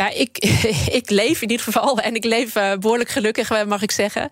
[0.00, 0.38] Ja, ik,
[1.00, 1.98] ik leef in ieder geval.
[1.98, 4.28] En ik leef uh, behoorlijk gelukkig, mag ik zeggen.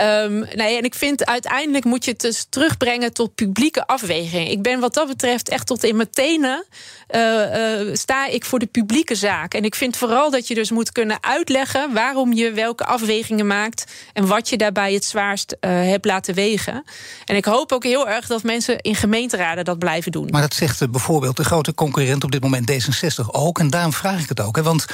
[0.00, 4.48] Um, nee, en ik vind uiteindelijk moet je het dus terugbrengen tot publieke afweging.
[4.48, 6.64] Ik ben wat dat betreft echt tot in mijn tenen.
[7.10, 9.54] Uh, sta ik voor de publieke zaak.
[9.54, 13.84] En ik vind vooral dat je dus moet kunnen uitleggen waarom je welke afwegingen maakt.
[14.12, 16.84] En wat je daarbij het zwaarst hebt laten wegen.
[17.24, 20.28] En ik hoop ook heel erg dat mensen in gemeenteraden dat blijven doen.
[20.30, 23.58] Maar dat zegt bijvoorbeeld de grote concurrent op dit moment D66 ook.
[23.58, 24.56] En daarom vraag ik het ook.
[24.56, 24.86] Hè, want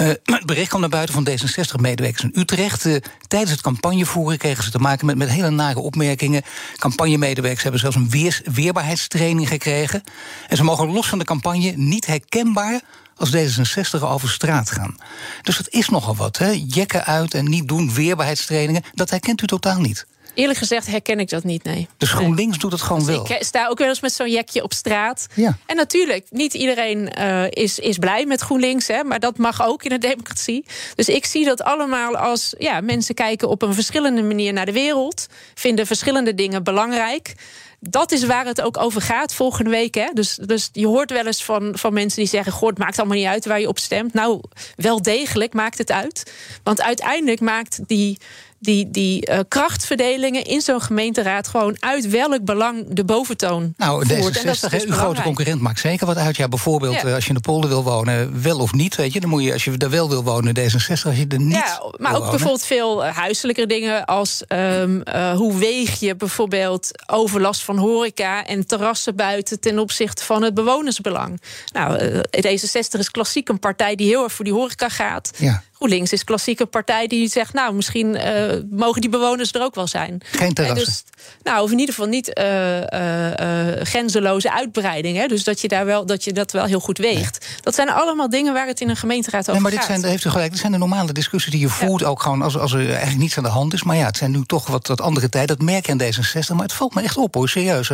[0.00, 0.06] uh,
[0.36, 2.84] het bericht kwam naar buiten van D66-medewerkers in Utrecht.
[2.84, 2.96] Uh,
[3.28, 6.42] tijdens het campagnevoeren kregen ze te maken met, met hele nare opmerkingen.
[6.76, 10.02] Campagnemedewerkers hebben zelfs een weerbaarheidstraining gekregen.
[10.48, 12.80] En ze mogen los van de campagne niet herkenbaar
[13.16, 14.96] als D66 over straat gaan.
[15.42, 16.64] Dus dat is nogal wat, hè?
[16.66, 18.82] Jekken uit en niet doen, weerbaarheidstrainingen.
[18.94, 20.06] Dat herkent u totaal niet.
[20.36, 21.88] Eerlijk gezegd herken ik dat niet, nee.
[21.96, 22.58] Dus GroenLinks nee.
[22.58, 23.30] doet het gewoon dus wel?
[23.30, 25.26] Ik sta ook wel eens met zo'n jekje op straat.
[25.34, 25.58] Ja.
[25.66, 28.86] En natuurlijk, niet iedereen uh, is, is blij met GroenLinks...
[28.86, 30.64] Hè, maar dat mag ook in een democratie.
[30.94, 32.54] Dus ik zie dat allemaal als...
[32.58, 35.26] ja, mensen kijken op een verschillende manier naar de wereld...
[35.54, 37.34] vinden verschillende dingen belangrijk
[37.80, 39.94] dat is waar het ook over gaat volgende week.
[39.94, 40.08] Hè?
[40.12, 43.16] Dus, dus je hoort wel eens van, van mensen die zeggen: Goh, het maakt allemaal
[43.16, 44.12] niet uit waar je op stemt.
[44.12, 44.40] Nou,
[44.76, 46.32] wel degelijk maakt het uit.
[46.62, 48.18] Want uiteindelijk maakt die,
[48.58, 54.38] die, die uh, krachtverdelingen in zo'n gemeenteraad gewoon uit welk belang de boventoon nou, voert.
[54.38, 56.36] D66, dus uw grote concurrent, maakt zeker wat uit.
[56.36, 57.04] Ja, bijvoorbeeld ja.
[57.04, 59.42] Uh, als je in de polder wil wonen, wel of niet, weet je, dan moet
[59.42, 61.52] je als je daar wel wil wonen, D66, als je er niet.
[61.52, 62.30] Ja, maar ook wonen.
[62.30, 68.66] bijvoorbeeld veel huiselijke dingen als um, uh, hoe weeg je bijvoorbeeld overlast van horeca en
[68.66, 71.40] terrassen buiten ten opzichte van het bewonersbelang.
[71.72, 75.30] Nou, D66 is klassiek een partij die heel erg voor die horeca gaat.
[75.36, 75.62] Ja.
[75.76, 79.86] GroenLinks is klassieke partij die zegt, nou, misschien uh, mogen die bewoners er ook wel
[79.86, 80.20] zijn.
[80.24, 80.86] Geen terrassen.
[80.86, 81.04] Dus,
[81.42, 85.16] nou, of in ieder geval niet uh, uh, grenzeloze uitbreiding.
[85.16, 85.26] Hè?
[85.26, 87.40] Dus dat je, daar wel, dat je dat wel heel goed weegt.
[87.40, 87.58] Nee.
[87.60, 90.00] Dat zijn allemaal dingen waar het in een gemeenteraad over nee, maar dit gaat.
[90.00, 92.06] Zijn, heeft u gelijk, dit zijn de normale discussies die je voert, ja.
[92.06, 93.82] ook gewoon als, als er eigenlijk niets aan de hand is.
[93.82, 95.56] Maar ja, het zijn nu toch wat, wat andere tijden.
[95.56, 96.54] Dat merk je aan D66.
[96.54, 97.88] Maar het valt me echt op hoor, serieus.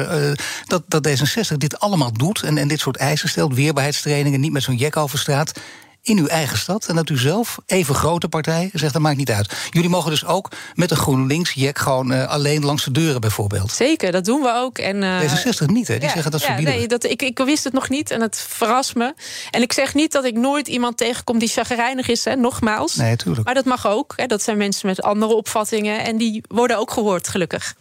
[0.66, 4.62] dat, dat D66 dit allemaal doet en, en dit soort eisen stelt, weerbaarheidstrainingen, niet met
[4.62, 5.52] zo'n jek over straat
[6.02, 6.86] in uw eigen stad.
[6.86, 9.52] En dat u zelf, even grote partij, zegt dat maakt niet uit.
[9.70, 13.72] Jullie mogen dus ook met een GroenLinks-jek gewoon uh, alleen langs de deuren bijvoorbeeld.
[13.72, 14.78] Zeker, dat doen we ook.
[14.78, 15.94] En, uh, D66 niet, hè?
[15.94, 16.74] Die ja, zeggen dat ja, verbieden.
[16.74, 19.14] Nee, dat, ik, ik wist het nog niet en het verrast me.
[19.50, 22.94] En ik zeg niet dat ik nooit iemand tegenkom die chagrijnig is, hè, nogmaals.
[22.94, 23.44] Nee, tuurlijk.
[23.44, 24.12] Maar dat mag ook.
[24.16, 27.74] Hè, dat zijn mensen met andere opvattingen en die worden ook gehoord, gelukkig.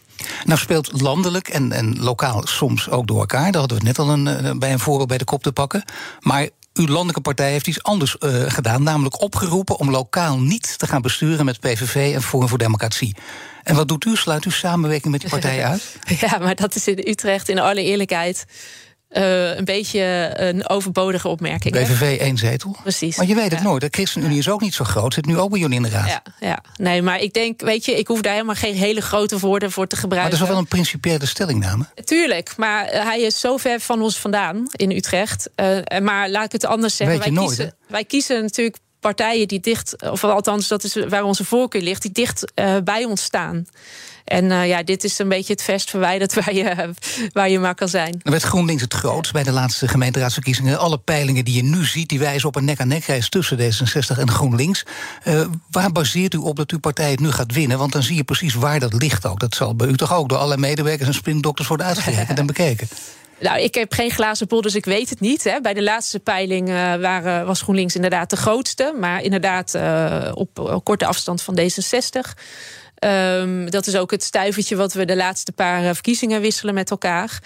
[0.44, 3.52] Nou speelt landelijk en, en lokaal soms ook door elkaar.
[3.52, 5.84] Daar hadden we het net al een, bij een voorbeeld bij de kop te pakken.
[6.20, 10.86] Maar uw landelijke partij heeft iets anders uh, gedaan, namelijk opgeroepen om lokaal niet te
[10.86, 13.16] gaan besturen met PVV en Forum voor Democratie.
[13.62, 14.16] En wat doet u?
[14.16, 15.96] Sluit u samenwerking met die partijen uit?
[16.20, 18.44] Ja, maar dat is in Utrecht in alle eerlijkheid.
[19.14, 21.74] Uh, een beetje een overbodige opmerking.
[21.74, 22.76] BVV één zetel.
[22.82, 23.16] Precies.
[23.16, 23.64] Maar je weet het ja.
[23.64, 23.80] nooit.
[23.80, 25.14] De ChristenUnie is ook niet zo groot.
[25.14, 26.08] Zit nu ook bij jullie in de raad.
[26.08, 29.38] Ja, ja, nee, maar ik denk, weet je, ik hoef daar helemaal geen hele grote
[29.38, 30.30] woorden voor te gebruiken.
[30.30, 31.84] Maar dat is wel een principiële stellingname.
[32.04, 35.50] Tuurlijk, maar hij is zo ver van ons vandaan in Utrecht.
[35.56, 37.16] Uh, maar laat ik het anders zeggen.
[37.16, 40.94] Weet je wij, nooit, kiezen, wij kiezen natuurlijk partijen die dicht, of althans, dat is
[41.08, 43.66] waar onze voorkeur ligt, die dicht uh, bij ons staan.
[44.24, 46.90] En uh, ja, dit is een beetje het verst verwijderd waar je,
[47.32, 48.20] waar je maar kan zijn.
[48.22, 50.78] Dan werd GroenLinks het grootst bij de laatste gemeenteraadsverkiezingen.
[50.78, 54.30] Alle peilingen die je nu ziet, die wijzen op een nek-aan-nek race tussen D66 en
[54.30, 54.84] GroenLinks.
[55.24, 57.78] Uh, waar baseert u op dat uw partij het nu gaat winnen?
[57.78, 59.40] Want dan zie je precies waar dat ligt ook.
[59.40, 62.88] Dat zal bij u toch ook door allerlei medewerkers en sprintdokters worden uitgerekend en bekeken.
[63.42, 65.44] Nou, ik heb geen glazen bol, dus ik weet het niet.
[65.44, 65.60] Hè.
[65.60, 68.94] Bij de laatste peiling uh, waren, was GroenLinks inderdaad de grootste.
[69.00, 72.38] Maar inderdaad uh, op, op korte afstand van D66.
[73.04, 77.42] Um, dat is ook het stuivertje wat we de laatste paar verkiezingen wisselen met elkaar.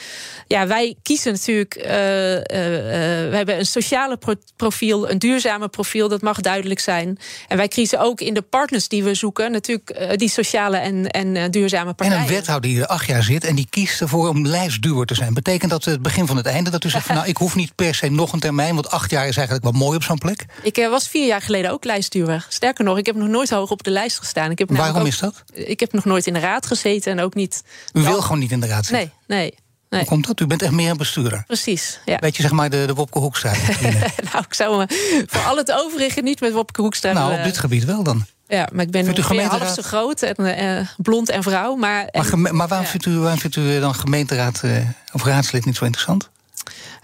[0.46, 1.76] Ja, wij kiezen natuurlijk.
[1.76, 7.18] Uh, we hebben een sociale pro profiel, een duurzame profiel, dat mag duidelijk zijn.
[7.48, 11.50] En wij kiezen ook in de partners die we zoeken, natuurlijk die sociale en, en
[11.50, 12.22] duurzame partijen.
[12.22, 15.14] En een wethouder die er acht jaar zit en die kiest ervoor om lijstduur te
[15.14, 15.34] zijn.
[15.34, 16.70] Betekent dat het begin van het einde?
[16.70, 19.11] Dat u zegt van nou, ik hoef niet per se nog een termijn, want acht
[19.11, 20.46] jaar is eigenlijk wel mooi op zo'n plek?
[20.62, 22.46] Ik was vier jaar geleden ook lijstduur.
[22.48, 24.50] Sterker nog, ik heb nog nooit hoog op de lijst gestaan.
[24.50, 25.44] Ik heb Waarom ook, is dat?
[25.53, 27.62] Ik heb nog nooit in de raad gezeten en ook niet.
[27.92, 29.12] U wil gewoon niet in de raad zitten?
[29.26, 29.55] Nee, nee.
[29.88, 30.01] Nee.
[30.01, 30.40] Hoe komt dat?
[30.40, 31.44] U bent echt meer een bestuurder.
[31.47, 32.16] Precies, ja.
[32.20, 33.53] Weet je, zeg maar, de, de Wopke Hoekstra.
[34.32, 37.12] nou, ik zou me voor al het overige niet met Wopke Hoekstra...
[37.12, 38.26] nou, op dit gebied wel dan.
[38.49, 41.74] Ja, maar ik ben Vindt u half zo groot en eh, blond en vrouw.
[41.74, 42.90] Maar, Maar, geme- maar waarom, ja.
[42.92, 44.70] vindt u, waarom vindt u dan gemeenteraad eh,
[45.12, 46.28] of raadslid niet zo interessant?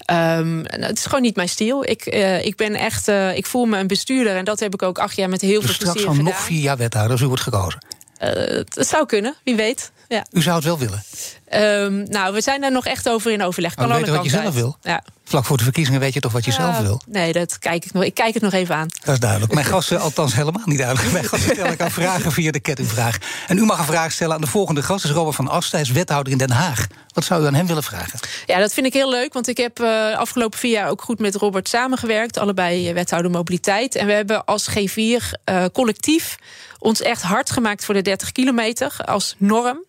[0.05, 1.84] Ehm, nou, het is gewoon niet mijn stijl.
[1.88, 4.82] Ik, eh, ik ben echt, eh, ik voel me een bestuurder en dat heb ik
[4.82, 6.32] ook acht jaar met heel Dus veel straks plezier van gedaan.
[6.32, 7.80] nog vier jaar wethouder als u wordt gekozen.
[8.23, 9.93] Eh, het het zou kunnen, wie weet.
[10.13, 10.27] Ja.
[10.31, 11.03] U zou het wel willen.
[11.49, 13.75] Ehm, nou, we zijn daar nog echt over in overleg.
[13.75, 14.75] Kan alle weet wat je zelf uit.
[14.83, 15.03] Ja.
[15.25, 17.01] Vlak voor de verkiezingen weet je toch wat je zelf wil?
[17.07, 18.03] Nee, dat kijk ik nog.
[18.05, 18.89] Ik kijk het nog even aan.
[19.05, 19.55] Dat is duidelijk.
[19.55, 21.13] Mijn gasten, althans helemaal niet duidelijk.
[21.13, 23.19] Mijn gasten stellen elkaar vragen via de kettingvraag.
[23.47, 25.03] En u mag een vraag stellen aan de volgende gast.
[25.03, 26.87] Dat is Robert van Asten, hij is wethouder in Den Haag.
[27.13, 28.19] Wat zou u aan hem willen vragen?
[28.47, 31.19] Ja, dat vind ik heel leuk, want ik heb eh afgelopen vier jaar ook goed
[31.19, 32.39] met Robert samengewerkt.
[32.39, 33.95] Allebei eh, wethouder mobiliteit.
[33.95, 36.37] En we hebben als G4 eh, collectief
[36.79, 39.85] ons echt hard gemaakt voor de 30 kilometer als norm.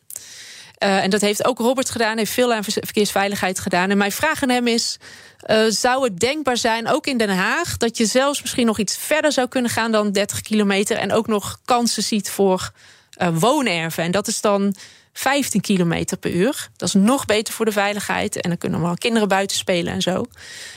[0.84, 3.90] Eh, en dat heeft ook Robert gedaan, heeft veel aan verkeersveiligheid gedaan.
[3.90, 4.98] En mijn vraag aan hem is:
[5.40, 8.98] eh, zou het denkbaar zijn, ook in Den Haag, dat je zelfs misschien nog iets
[8.98, 12.72] verder zou kunnen gaan dan 30 kilometer en ook nog kansen ziet voor
[13.12, 14.04] eh, woonerven?
[14.04, 14.76] En dat is dan
[15.14, 16.70] 15 kilometer per uur.
[16.78, 18.42] Dat is nog beter voor de veiligheid.
[18.42, 20.26] En dan kunnen wel kinderen buiten spelen en zo.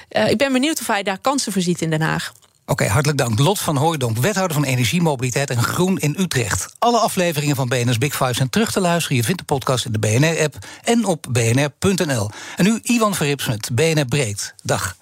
[0.09, 2.33] Ik ben benieuwd of hij daar kansen voor ziet in Den Haag.
[2.67, 3.39] Oké, hartelijk dank.
[3.39, 6.75] Lot van Hooijdonk, wethouder van Energie, Mobiliteit en Groen in Utrecht.
[6.79, 9.17] Alle afleveringen van BNR's Big Five zijn terug te luisteren.
[9.17, 10.55] Je vindt de podcast in de BNR-app
[10.85, 12.31] en op bnr.nl.
[12.57, 14.55] En nu Iwan Verrips met BNR Breed.
[14.63, 14.97] Dag.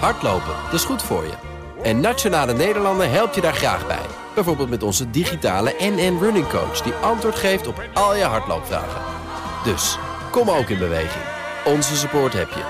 [0.00, 1.34] Hardlopen, dat is goed voor je.
[1.82, 4.06] En Nationale Nederlanden helpt je daar graag bij.
[4.34, 6.80] Bijvoorbeeld met onze digitale NN Running Coach...
[6.82, 9.00] die antwoord geeft op al je hardloopvragen.
[9.64, 9.98] Dus,
[10.30, 11.24] kom ook in beweging.
[11.64, 12.64] Onze support heb je.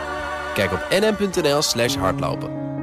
[0.54, 2.73] Kijk op nn.nl slash hardlopen.